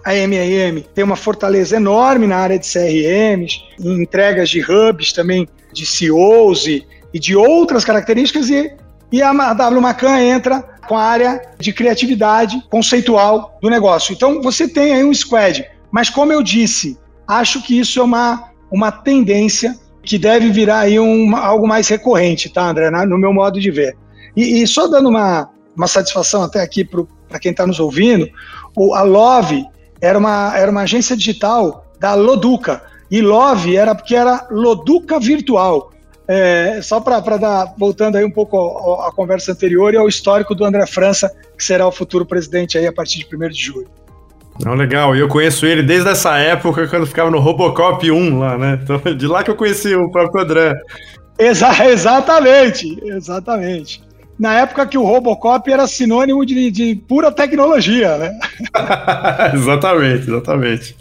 A 0.04 0.14
MRM 0.14 0.84
tem 0.94 1.02
uma 1.02 1.16
fortaleza 1.16 1.74
enorme 1.74 2.28
na 2.28 2.36
área 2.36 2.60
de 2.60 2.64
CRMs, 2.64 3.60
em 3.80 4.02
entregas 4.02 4.50
de 4.50 4.60
hubs 4.60 5.12
também, 5.12 5.48
de 5.72 5.84
CEOs 5.84 6.68
e, 6.68 6.86
e 7.16 7.18
de 7.18 7.34
outras 7.34 7.82
características, 7.82 8.50
e, 8.50 8.70
e 9.10 9.22
a 9.22 9.32
W 9.54 9.80
Macan 9.80 10.20
entra 10.20 10.60
com 10.86 10.94
a 10.94 11.02
área 11.02 11.40
de 11.58 11.72
criatividade 11.72 12.62
conceitual 12.70 13.56
do 13.62 13.70
negócio. 13.70 14.12
Então, 14.12 14.42
você 14.42 14.68
tem 14.68 14.92
aí 14.92 15.02
um 15.02 15.14
squad. 15.14 15.64
Mas, 15.90 16.10
como 16.10 16.30
eu 16.30 16.42
disse, 16.42 16.98
acho 17.26 17.62
que 17.62 17.78
isso 17.78 18.00
é 18.00 18.02
uma, 18.02 18.50
uma 18.70 18.92
tendência 18.92 19.74
que 20.02 20.18
deve 20.18 20.50
virar 20.50 20.80
aí 20.80 21.00
um, 21.00 21.34
algo 21.34 21.66
mais 21.66 21.88
recorrente, 21.88 22.50
tá, 22.50 22.68
André? 22.68 22.90
No 22.90 23.16
meu 23.16 23.32
modo 23.32 23.58
de 23.58 23.70
ver. 23.70 23.96
E, 24.36 24.62
e 24.62 24.66
só 24.66 24.86
dando 24.86 25.08
uma, 25.08 25.48
uma 25.74 25.86
satisfação 25.86 26.42
até 26.42 26.60
aqui 26.60 26.84
para 26.84 27.38
quem 27.40 27.52
está 27.52 27.66
nos 27.66 27.80
ouvindo, 27.80 28.28
o, 28.76 28.94
a 28.94 29.00
Love 29.00 29.64
era 30.02 30.18
uma, 30.18 30.54
era 30.54 30.70
uma 30.70 30.82
agência 30.82 31.16
digital 31.16 31.86
da 31.98 32.12
Loduca. 32.12 32.82
E 33.10 33.22
Love 33.22 33.74
era 33.74 33.94
porque 33.94 34.14
era 34.14 34.46
Loduca 34.50 35.18
Virtual. 35.18 35.95
É, 36.28 36.80
só 36.82 37.00
para 37.00 37.36
dar, 37.36 37.74
voltando 37.78 38.16
aí 38.16 38.24
um 38.24 38.30
pouco 38.30 38.94
à 39.00 39.12
conversa 39.12 39.52
anterior 39.52 39.94
e 39.94 39.96
ao 39.96 40.08
histórico 40.08 40.54
do 40.54 40.64
André 40.64 40.86
França, 40.86 41.30
que 41.56 41.64
será 41.64 41.86
o 41.86 41.92
futuro 41.92 42.26
presidente 42.26 42.76
aí 42.76 42.86
a 42.86 42.92
partir 42.92 43.18
de 43.18 43.36
1 43.36 43.48
de 43.48 43.62
julho. 43.62 43.88
Não, 44.64 44.74
legal, 44.74 45.14
eu 45.14 45.28
conheço 45.28 45.66
ele 45.66 45.82
desde 45.82 46.08
essa 46.08 46.36
época, 46.38 46.88
quando 46.88 47.06
ficava 47.06 47.30
no 47.30 47.38
Robocop 47.38 48.10
1 48.10 48.38
lá, 48.38 48.58
né? 48.58 48.80
Então, 48.82 49.00
de 49.14 49.26
lá 49.26 49.44
que 49.44 49.50
eu 49.50 49.56
conheci 49.56 49.94
o 49.94 50.10
próprio 50.10 50.42
André. 50.42 50.74
Exa 51.38 51.86
exatamente, 51.90 52.98
exatamente 53.04 54.05
na 54.38 54.54
época 54.54 54.86
que 54.86 54.98
o 54.98 55.02
Robocop 55.02 55.70
era 55.70 55.86
sinônimo 55.86 56.44
de, 56.44 56.70
de 56.70 56.94
pura 56.94 57.32
tecnologia, 57.32 58.16
né? 58.18 58.38
exatamente, 59.54 60.28
exatamente. 60.28 60.96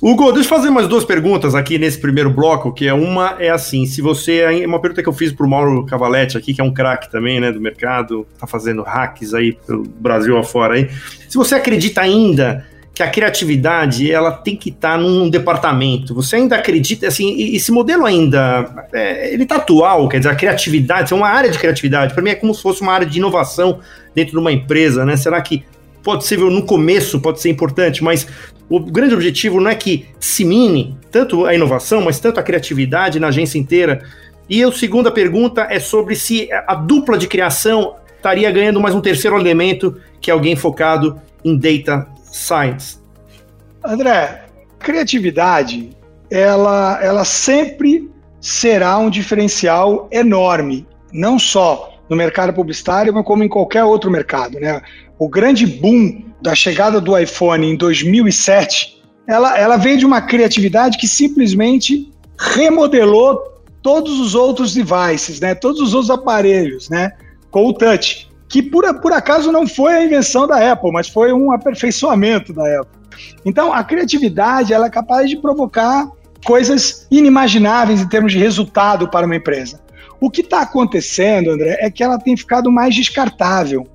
Hugo, 0.00 0.32
deixa 0.32 0.48
eu 0.48 0.56
fazer 0.56 0.70
mais 0.70 0.86
duas 0.86 1.04
perguntas 1.04 1.54
aqui 1.54 1.78
nesse 1.78 1.98
primeiro 1.98 2.30
bloco, 2.30 2.72
que 2.72 2.86
é 2.86 2.94
uma 2.94 3.36
é 3.40 3.50
assim, 3.50 3.84
se 3.84 4.00
você, 4.00 4.62
é 4.62 4.66
uma 4.66 4.80
pergunta 4.80 5.02
que 5.02 5.08
eu 5.08 5.12
fiz 5.12 5.32
para 5.32 5.44
o 5.44 5.50
Mauro 5.50 5.84
Cavaletti 5.86 6.38
aqui, 6.38 6.54
que 6.54 6.60
é 6.60 6.64
um 6.64 6.72
craque 6.72 7.10
também, 7.10 7.40
né, 7.40 7.50
do 7.50 7.60
mercado, 7.60 8.26
tá 8.38 8.46
fazendo 8.46 8.82
hacks 8.82 9.34
aí 9.34 9.52
pelo 9.66 9.82
Brasil 9.82 10.38
afora 10.38 10.74
aí, 10.74 10.88
se 11.28 11.36
você 11.36 11.56
acredita 11.56 12.00
ainda 12.00 12.64
que 12.98 13.02
a 13.04 13.08
criatividade 13.08 14.10
ela 14.10 14.32
tem 14.32 14.56
que 14.56 14.70
estar 14.70 14.96
tá 14.96 14.98
num 14.98 15.30
departamento. 15.30 16.12
Você 16.16 16.34
ainda 16.34 16.56
acredita 16.56 17.06
assim? 17.06 17.54
Esse 17.54 17.70
modelo 17.70 18.04
ainda 18.04 18.88
é, 18.92 19.32
ele 19.32 19.44
está 19.44 19.54
atual, 19.54 20.08
quer 20.08 20.18
dizer, 20.18 20.30
a 20.30 20.34
criatividade, 20.34 21.12
é 21.12 21.16
uma 21.16 21.28
área 21.28 21.48
de 21.48 21.56
criatividade. 21.60 22.12
Para 22.12 22.20
mim 22.24 22.30
é 22.30 22.34
como 22.34 22.52
se 22.52 22.60
fosse 22.60 22.82
uma 22.82 22.92
área 22.92 23.06
de 23.06 23.16
inovação 23.16 23.78
dentro 24.16 24.32
de 24.32 24.38
uma 24.38 24.50
empresa, 24.50 25.04
né? 25.04 25.16
Será 25.16 25.40
que 25.40 25.62
pode 26.02 26.24
ser 26.24 26.40
no 26.40 26.64
começo 26.64 27.20
pode 27.20 27.40
ser 27.40 27.50
importante, 27.50 28.02
mas 28.02 28.26
o 28.68 28.80
grande 28.80 29.14
objetivo 29.14 29.60
não 29.60 29.70
é 29.70 29.76
que 29.76 30.06
dissemine 30.18 30.96
tanto 31.08 31.46
a 31.46 31.54
inovação, 31.54 32.00
mas 32.02 32.18
tanto 32.18 32.40
a 32.40 32.42
criatividade 32.42 33.20
na 33.20 33.28
agência 33.28 33.60
inteira. 33.60 34.02
E 34.50 34.60
a 34.60 34.72
segunda 34.72 35.12
pergunta 35.12 35.68
é 35.70 35.78
sobre 35.78 36.16
se 36.16 36.48
a 36.66 36.74
dupla 36.74 37.16
de 37.16 37.28
criação 37.28 37.94
estaria 38.16 38.50
ganhando 38.50 38.80
mais 38.80 38.92
um 38.92 39.00
terceiro 39.00 39.38
elemento, 39.38 39.96
que 40.20 40.32
é 40.32 40.34
alguém 40.34 40.56
focado 40.56 41.20
em 41.44 41.56
data 41.56 42.17
science? 42.38 42.98
André, 43.84 44.44
criatividade, 44.78 45.90
ela, 46.30 46.98
ela 47.02 47.24
sempre 47.24 48.10
será 48.40 48.98
um 48.98 49.10
diferencial 49.10 50.08
enorme, 50.10 50.86
não 51.12 51.38
só 51.38 51.94
no 52.08 52.16
mercado 52.16 52.52
publicitário, 52.52 53.12
mas 53.12 53.24
como 53.24 53.44
em 53.44 53.48
qualquer 53.48 53.84
outro 53.84 54.10
mercado. 54.10 54.58
Né? 54.58 54.80
O 55.18 55.28
grande 55.28 55.66
boom 55.66 56.24
da 56.40 56.54
chegada 56.54 57.00
do 57.00 57.18
iPhone 57.18 57.66
em 57.66 57.76
2007, 57.76 59.02
ela, 59.26 59.58
ela 59.58 59.76
veio 59.76 59.98
de 59.98 60.06
uma 60.06 60.20
criatividade 60.20 60.96
que 60.96 61.08
simplesmente 61.08 62.10
remodelou 62.38 63.42
todos 63.82 64.18
os 64.20 64.34
outros 64.34 64.74
devices, 64.74 65.40
né? 65.40 65.54
todos 65.54 65.80
os 65.80 65.92
outros 65.92 66.10
aparelhos, 66.10 66.88
né? 66.88 67.12
com 67.50 67.66
o 67.66 67.72
touch 67.72 68.27
que 68.48 68.62
por, 68.62 69.00
por 69.00 69.12
acaso 69.12 69.52
não 69.52 69.66
foi 69.66 69.92
a 69.94 70.04
invenção 70.04 70.46
da 70.46 70.72
Apple, 70.72 70.90
mas 70.90 71.08
foi 71.08 71.32
um 71.32 71.52
aperfeiçoamento 71.52 72.52
da 72.52 72.80
Apple. 72.80 72.98
Então, 73.44 73.72
a 73.72 73.84
criatividade 73.84 74.72
ela 74.72 74.86
é 74.86 74.90
capaz 74.90 75.28
de 75.28 75.36
provocar 75.36 76.08
coisas 76.44 77.06
inimagináveis 77.10 78.00
em 78.00 78.08
termos 78.08 78.32
de 78.32 78.38
resultado 78.38 79.08
para 79.08 79.26
uma 79.26 79.36
empresa. 79.36 79.80
O 80.20 80.30
que 80.30 80.40
está 80.40 80.62
acontecendo, 80.62 81.50
André, 81.50 81.76
é 81.80 81.90
que 81.90 82.02
ela 82.02 82.18
tem 82.18 82.36
ficado 82.36 82.70
mais 82.70 82.94
descartável. 82.94 83.86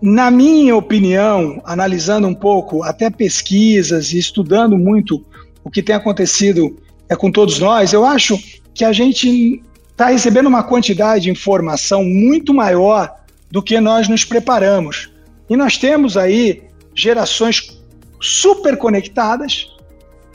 Na 0.00 0.30
minha 0.30 0.76
opinião, 0.76 1.60
analisando 1.64 2.26
um 2.26 2.34
pouco 2.34 2.82
até 2.82 3.10
pesquisas 3.10 4.12
e 4.12 4.18
estudando 4.18 4.78
muito 4.78 5.24
o 5.62 5.70
que 5.70 5.82
tem 5.82 5.94
acontecido 5.94 6.76
é, 7.08 7.16
com 7.16 7.30
todos 7.30 7.58
nós, 7.58 7.92
eu 7.92 8.04
acho 8.04 8.38
que 8.72 8.84
a 8.84 8.92
gente 8.92 9.62
está 9.90 10.06
recebendo 10.06 10.46
uma 10.46 10.62
quantidade 10.62 11.24
de 11.24 11.30
informação 11.30 12.04
muito 12.04 12.54
maior 12.54 13.12
do 13.50 13.62
que 13.62 13.80
nós 13.80 14.08
nos 14.08 14.24
preparamos. 14.24 15.10
E 15.48 15.56
nós 15.56 15.76
temos 15.76 16.16
aí 16.16 16.62
gerações 16.94 17.80
super 18.20 18.76
conectadas 18.76 19.74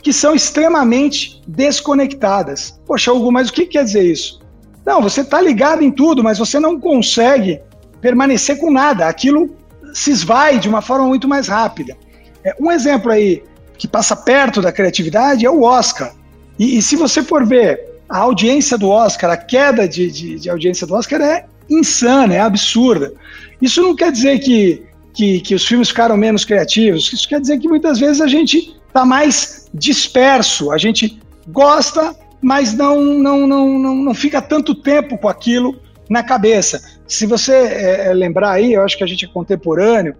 que 0.02 0.12
são 0.12 0.34
extremamente 0.34 1.40
desconectadas. 1.46 2.78
Poxa, 2.86 3.12
Hugo, 3.12 3.32
mas 3.32 3.48
o 3.48 3.52
que 3.52 3.66
quer 3.66 3.84
dizer 3.84 4.04
isso? 4.04 4.40
Não, 4.84 5.00
você 5.00 5.22
está 5.22 5.40
ligado 5.40 5.82
em 5.82 5.90
tudo, 5.90 6.22
mas 6.22 6.38
você 6.38 6.60
não 6.60 6.78
consegue 6.78 7.60
permanecer 8.02 8.58
com 8.58 8.70
nada. 8.70 9.08
Aquilo 9.08 9.56
se 9.94 10.10
esvai 10.10 10.58
de 10.58 10.68
uma 10.68 10.82
forma 10.82 11.06
muito 11.06 11.26
mais 11.26 11.48
rápida. 11.48 11.96
É, 12.44 12.54
um 12.60 12.70
exemplo 12.70 13.10
aí 13.10 13.42
que 13.78 13.88
passa 13.88 14.14
perto 14.14 14.60
da 14.60 14.70
criatividade 14.70 15.46
é 15.46 15.50
o 15.50 15.62
Oscar. 15.62 16.12
E, 16.58 16.76
e 16.78 16.82
se 16.82 16.96
você 16.96 17.22
for 17.22 17.46
ver 17.46 17.94
a 18.08 18.18
audiência 18.18 18.76
do 18.76 18.90
Oscar, 18.90 19.30
a 19.30 19.36
queda 19.36 19.88
de, 19.88 20.10
de, 20.10 20.38
de, 20.38 20.50
audiência 20.50 20.86
do 20.86 20.94
Oscar 20.94 21.20
é 21.22 21.46
insana, 21.68 22.34
é 22.34 22.40
absurda. 22.40 23.12
Isso 23.60 23.82
não 23.82 23.94
quer 23.94 24.12
dizer 24.12 24.38
que, 24.40 24.82
que, 25.12 25.40
que 25.40 25.54
os 25.54 25.66
filmes 25.66 25.88
ficaram 25.88 26.16
menos 26.16 26.44
criativos, 26.44 27.12
isso 27.12 27.28
quer 27.28 27.40
dizer 27.40 27.58
que 27.58 27.68
muitas 27.68 27.98
vezes 27.98 28.20
a 28.20 28.26
gente 28.26 28.76
está 28.86 29.04
mais 29.04 29.68
disperso, 29.72 30.70
a 30.70 30.78
gente 30.78 31.20
gosta, 31.48 32.14
mas 32.40 32.74
não, 32.74 33.00
não, 33.00 33.46
não, 33.46 33.78
não, 33.78 33.94
não 33.96 34.14
fica 34.14 34.40
tanto 34.40 34.74
tempo 34.74 35.18
com 35.18 35.28
aquilo 35.28 35.76
na 36.08 36.22
cabeça. 36.22 36.82
Se 37.06 37.26
você 37.26 37.54
é, 37.54 38.12
lembrar 38.14 38.52
aí, 38.52 38.74
eu 38.74 38.82
acho 38.82 38.96
que 38.96 39.04
a 39.04 39.06
gente 39.06 39.24
é 39.24 39.28
contemporâneo, 39.28 40.14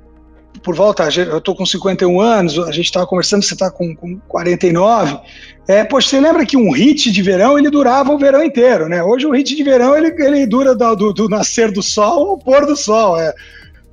por 0.62 0.74
volta, 0.74 1.08
eu 1.18 1.38
estou 1.38 1.54
com 1.54 1.66
51 1.66 2.20
anos, 2.20 2.58
a 2.58 2.70
gente 2.70 2.86
estava 2.86 3.06
conversando, 3.06 3.42
você 3.42 3.54
está 3.54 3.70
com, 3.70 3.94
com 3.94 4.18
49. 4.28 5.18
É, 5.66 5.84
poxa, 5.84 6.10
você 6.10 6.20
lembra 6.20 6.46
que 6.46 6.56
um 6.56 6.70
hit 6.70 7.10
de 7.10 7.22
verão 7.22 7.58
ele 7.58 7.70
durava 7.70 8.12
o 8.12 8.18
verão 8.18 8.42
inteiro, 8.42 8.88
né? 8.88 9.02
Hoje 9.02 9.26
o 9.26 9.32
hit 9.32 9.54
de 9.54 9.62
verão 9.62 9.96
ele, 9.96 10.14
ele 10.22 10.46
dura 10.46 10.74
do, 10.74 10.94
do, 10.94 11.12
do 11.12 11.28
nascer 11.28 11.70
do 11.70 11.82
sol 11.82 12.30
ao 12.30 12.38
pôr 12.38 12.66
do 12.66 12.76
sol. 12.76 13.18
É. 13.18 13.32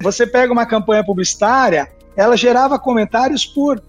Você 0.02 0.26
pega 0.26 0.52
uma 0.52 0.66
campanha 0.66 1.04
publicitária, 1.04 1.90
ela 2.16 2.36
gerava 2.36 2.78
comentários 2.78 3.46
por, 3.46 3.82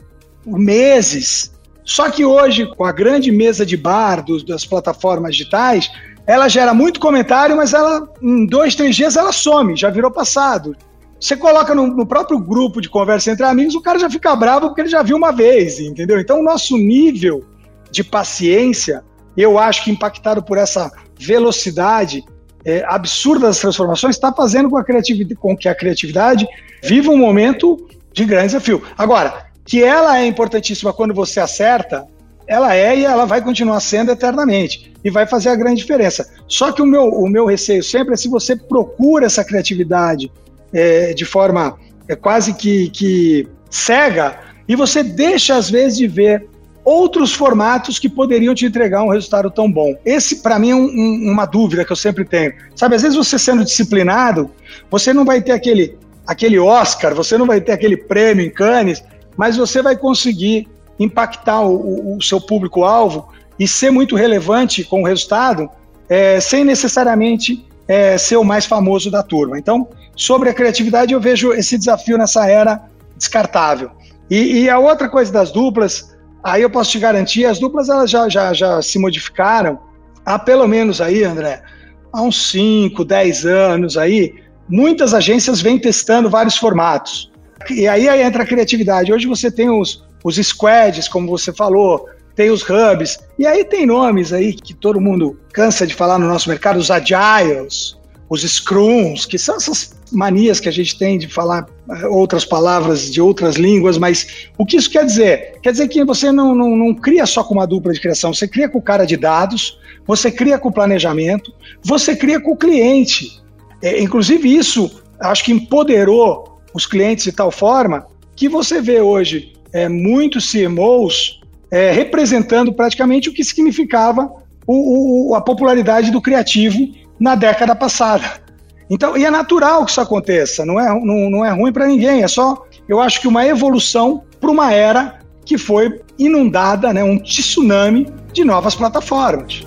por 0.44 0.58
meses. 0.58 1.52
Só 1.84 2.10
que 2.10 2.24
hoje, 2.24 2.66
com 2.66 2.84
a 2.84 2.92
grande 2.92 3.32
mesa 3.32 3.66
de 3.66 3.76
bar 3.76 4.24
dos, 4.24 4.44
das 4.44 4.64
plataformas 4.64 5.36
digitais, 5.36 5.90
ela 6.26 6.48
gera 6.48 6.72
muito 6.72 7.00
comentário, 7.00 7.56
mas 7.56 7.74
ela 7.74 8.08
em 8.22 8.46
dois, 8.46 8.74
três 8.74 8.94
dias 8.94 9.16
ela 9.16 9.32
some, 9.32 9.76
já 9.76 9.90
virou 9.90 10.10
passado. 10.10 10.76
Você 11.22 11.36
coloca 11.36 11.72
no, 11.72 11.86
no, 11.86 12.04
próprio 12.04 12.36
grupo 12.36 12.80
de 12.80 12.88
conversa 12.88 13.30
entre 13.30 13.46
amigos, 13.46 13.76
o 13.76 13.80
cara 13.80 13.96
já 13.96 14.10
fica 14.10 14.34
bravo 14.34 14.66
porque 14.66 14.80
ele 14.80 14.88
já 14.88 15.04
viu 15.04 15.16
uma 15.16 15.30
vez, 15.30 15.78
entendeu? 15.78 16.18
Então, 16.18 16.40
o 16.40 16.42
nosso 16.42 16.76
nível 16.76 17.44
de 17.92 18.02
paciência, 18.02 19.04
eu 19.36 19.56
acho 19.56 19.84
que 19.84 19.92
impactado 19.92 20.42
por 20.42 20.58
essa 20.58 20.90
velocidade 21.16 22.24
é, 22.64 22.84
absurda 22.88 23.46
das 23.46 23.60
transformações, 23.60 24.16
está 24.16 24.32
fazendo 24.32 24.68
com, 24.68 24.76
a 24.76 24.82
criatividade, 24.82 25.36
com 25.36 25.56
que 25.56 25.68
a 25.68 25.74
criatividade 25.76 26.44
viva 26.82 27.12
um 27.12 27.16
momento 27.16 27.76
de 28.12 28.24
grande 28.24 28.46
desafio. 28.46 28.82
Agora, 28.98 29.46
que 29.64 29.80
ela 29.80 30.18
é 30.18 30.26
importantíssima 30.26 30.92
quando 30.92 31.14
você 31.14 31.38
acerta, 31.38 32.04
ela 32.48 32.74
é 32.74 32.98
e 32.98 33.04
ela 33.04 33.26
vai 33.26 33.40
continuar 33.40 33.78
sendo 33.78 34.10
eternamente 34.10 34.92
e 35.04 35.08
vai 35.08 35.24
fazer 35.24 35.50
a 35.50 35.54
grande 35.54 35.82
diferença. 35.82 36.28
Só 36.48 36.72
que 36.72 36.82
o 36.82 36.86
meu, 36.86 37.04
o 37.04 37.28
meu 37.28 37.46
receio 37.46 37.84
sempre 37.84 38.14
é 38.14 38.16
se 38.16 38.28
você 38.28 38.56
procura 38.56 39.26
essa 39.26 39.44
criatividade 39.44 40.32
é, 40.72 41.12
de 41.12 41.24
forma 41.24 41.78
é, 42.08 42.16
quase 42.16 42.54
que, 42.54 42.90
que 42.90 43.48
cega 43.70 44.38
e 44.68 44.76
você 44.76 45.02
deixa, 45.02 45.56
às 45.56 45.70
vezes, 45.70 45.98
de 45.98 46.06
ver 46.06 46.48
outros 46.84 47.32
formatos 47.32 47.98
que 47.98 48.08
poderiam 48.08 48.54
te 48.54 48.66
entregar 48.66 49.02
um 49.02 49.10
resultado 49.10 49.50
tão 49.50 49.70
bom. 49.70 49.94
Esse, 50.04 50.42
para 50.42 50.58
mim, 50.58 50.70
é 50.70 50.74
um, 50.74 50.84
um, 50.84 51.30
uma 51.30 51.46
dúvida 51.46 51.84
que 51.84 51.92
eu 51.92 51.96
sempre 51.96 52.24
tenho. 52.24 52.52
Sabe, 52.74 52.96
às 52.96 53.02
vezes 53.02 53.16
você 53.16 53.38
sendo 53.38 53.64
disciplinado, 53.64 54.50
você 54.90 55.12
não 55.12 55.24
vai 55.24 55.40
ter 55.40 55.52
aquele, 55.52 55.96
aquele 56.26 56.58
Oscar, 56.58 57.14
você 57.14 57.38
não 57.38 57.46
vai 57.46 57.60
ter 57.60 57.72
aquele 57.72 57.96
prêmio 57.96 58.44
em 58.44 58.50
Cannes, 58.50 59.02
mas 59.36 59.56
você 59.56 59.80
vai 59.80 59.96
conseguir 59.96 60.68
impactar 60.98 61.62
o, 61.62 62.16
o 62.16 62.22
seu 62.22 62.40
público-alvo 62.40 63.28
e 63.58 63.68
ser 63.68 63.90
muito 63.90 64.16
relevante 64.16 64.82
com 64.84 65.02
o 65.02 65.06
resultado, 65.06 65.68
é, 66.08 66.40
sem 66.40 66.64
necessariamente 66.64 67.64
é, 67.92 68.16
ser 68.16 68.38
o 68.38 68.44
mais 68.44 68.64
famoso 68.64 69.10
da 69.10 69.22
turma. 69.22 69.58
Então, 69.58 69.86
sobre 70.16 70.48
a 70.48 70.54
criatividade, 70.54 71.12
eu 71.12 71.20
vejo 71.20 71.52
esse 71.52 71.76
desafio 71.76 72.16
nessa 72.16 72.46
era 72.48 72.82
descartável. 73.18 73.90
E, 74.30 74.62
e, 74.62 74.70
a 74.70 74.78
outra 74.78 75.10
coisa 75.10 75.30
das 75.30 75.52
duplas, 75.52 76.16
aí 76.42 76.62
eu 76.62 76.70
posso 76.70 76.90
te 76.90 76.98
garantir, 76.98 77.44
as 77.44 77.58
duplas 77.58 77.90
elas 77.90 78.10
já, 78.10 78.30
já, 78.30 78.54
já 78.54 78.80
se 78.80 78.98
modificaram 78.98 79.78
há 80.24 80.38
pelo 80.38 80.66
menos 80.66 81.02
aí, 81.02 81.22
André, 81.22 81.62
há 82.10 82.22
uns 82.22 82.50
5, 82.50 83.04
10 83.04 83.44
anos 83.44 83.98
aí, 83.98 84.36
muitas 84.66 85.12
agências 85.12 85.60
vêm 85.60 85.78
testando 85.78 86.30
vários 86.30 86.56
formatos. 86.56 87.30
E 87.68 87.86
aí, 87.86 88.08
aí 88.08 88.22
entra 88.22 88.42
a 88.42 88.46
criatividade. 88.46 89.12
Hoje 89.12 89.26
você 89.26 89.50
tem 89.50 89.68
os, 89.68 90.02
os 90.24 90.36
squads, 90.36 91.08
como 91.08 91.28
você 91.28 91.52
falou, 91.52 92.06
tem 92.34 92.50
os 92.50 92.62
hubs, 92.62 93.18
e 93.38 93.46
aí 93.46 93.64
tem 93.64 93.86
nomes 93.86 94.32
aí 94.32 94.52
que 94.52 94.74
todo 94.74 95.00
mundo 95.00 95.38
cansa 95.52 95.86
de 95.86 95.94
falar 95.94 96.18
no 96.18 96.26
nosso 96.26 96.48
mercado, 96.48 96.78
os 96.78 96.90
agiles, 96.90 97.96
os 98.28 98.42
scrums, 98.42 99.26
que 99.26 99.38
são 99.38 99.56
essas 99.56 99.94
manias 100.10 100.58
que 100.58 100.68
a 100.68 100.72
gente 100.72 100.98
tem 100.98 101.18
de 101.18 101.28
falar 101.28 101.66
eh, 101.90 102.06
outras 102.06 102.44
palavras 102.44 103.10
de 103.10 103.20
outras 103.20 103.56
línguas, 103.56 103.98
mas 103.98 104.48
o 104.56 104.64
que 104.64 104.76
isso 104.76 104.90
quer 104.90 105.04
dizer? 105.04 105.58
Quer 105.62 105.72
dizer 105.72 105.88
que 105.88 106.02
você 106.04 106.32
não, 106.32 106.54
não, 106.54 106.76
não 106.76 106.94
cria 106.94 107.26
só 107.26 107.44
com 107.44 107.54
uma 107.54 107.66
dupla 107.66 107.92
de 107.92 108.00
criação, 108.00 108.32
você 108.32 108.48
cria 108.48 108.68
com 108.68 108.78
o 108.78 108.82
cara 108.82 109.04
de 109.04 109.16
dados, 109.16 109.78
você 110.06 110.30
cria 110.30 110.58
com 110.58 110.70
o 110.70 110.72
planejamento, 110.72 111.52
você 111.84 112.16
cria 112.16 112.40
com 112.40 112.52
o 112.52 112.56
cliente. 112.56 113.42
É, 113.82 114.00
inclusive, 114.00 114.54
isso 114.54 115.02
acho 115.20 115.44
que 115.44 115.52
empoderou 115.52 116.58
os 116.72 116.86
clientes 116.86 117.24
de 117.24 117.32
tal 117.32 117.50
forma 117.50 118.06
que 118.34 118.48
você 118.48 118.80
vê 118.80 119.00
hoje 119.00 119.52
é, 119.72 119.88
muitos 119.88 120.50
CMOs 120.50 121.41
é, 121.72 121.90
representando 121.90 122.70
praticamente 122.70 123.30
o 123.30 123.32
que 123.32 123.42
significava 123.42 124.30
o, 124.66 125.30
o, 125.30 125.34
a 125.34 125.40
popularidade 125.40 126.10
do 126.10 126.20
criativo 126.20 126.94
na 127.18 127.34
década 127.34 127.74
passada. 127.74 128.42
Então, 128.90 129.16
e 129.16 129.24
é 129.24 129.30
natural 129.30 129.86
que 129.86 129.90
isso 129.90 130.00
aconteça, 130.00 130.66
não 130.66 130.78
é, 130.78 130.88
não, 130.88 131.30
não 131.30 131.44
é 131.44 131.50
ruim 131.50 131.72
para 131.72 131.86
ninguém, 131.86 132.22
é 132.22 132.28
só, 132.28 132.66
eu 132.86 133.00
acho 133.00 133.22
que 133.22 133.26
uma 133.26 133.46
evolução 133.46 134.22
para 134.38 134.50
uma 134.50 134.70
era 134.70 135.20
que 135.46 135.56
foi 135.56 136.00
inundada, 136.18 136.92
né, 136.92 137.02
um 137.02 137.18
tsunami 137.18 138.06
de 138.34 138.44
novas 138.44 138.74
plataformas. 138.74 139.64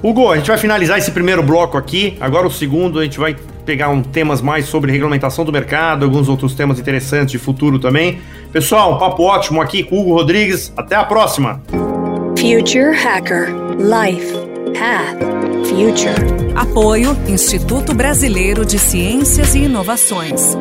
Hugo, 0.00 0.30
a 0.30 0.36
gente 0.36 0.46
vai 0.46 0.56
finalizar 0.56 0.98
esse 0.98 1.10
primeiro 1.10 1.42
bloco 1.42 1.76
aqui. 1.76 2.16
Agora 2.20 2.46
o 2.46 2.50
segundo 2.50 3.00
a 3.00 3.02
gente 3.02 3.18
vai 3.18 3.36
pegar 3.68 3.90
um 3.90 4.00
temas 4.00 4.40
mais 4.40 4.64
sobre 4.64 4.90
regulamentação 4.90 5.44
do 5.44 5.52
mercado, 5.52 6.06
alguns 6.06 6.26
outros 6.26 6.54
temas 6.54 6.80
interessantes 6.80 7.32
de 7.32 7.38
futuro 7.38 7.78
também. 7.78 8.18
Pessoal, 8.50 8.94
um 8.94 8.98
papo 8.98 9.22
ótimo 9.24 9.60
aqui 9.60 9.82
com 9.82 9.96
o 9.96 10.00
Hugo 10.00 10.14
Rodrigues. 10.14 10.72
Até 10.74 10.96
a 10.96 11.04
próxima. 11.04 11.60
Future 12.38 12.96
Hacker 12.96 13.54
Life 13.76 14.32
Path 14.72 15.18
Future. 15.66 16.56
Apoio 16.56 17.14
Instituto 17.28 17.92
Brasileiro 17.92 18.64
de 18.64 18.78
Ciências 18.78 19.54
e 19.54 19.64
Inovações. 19.64 20.56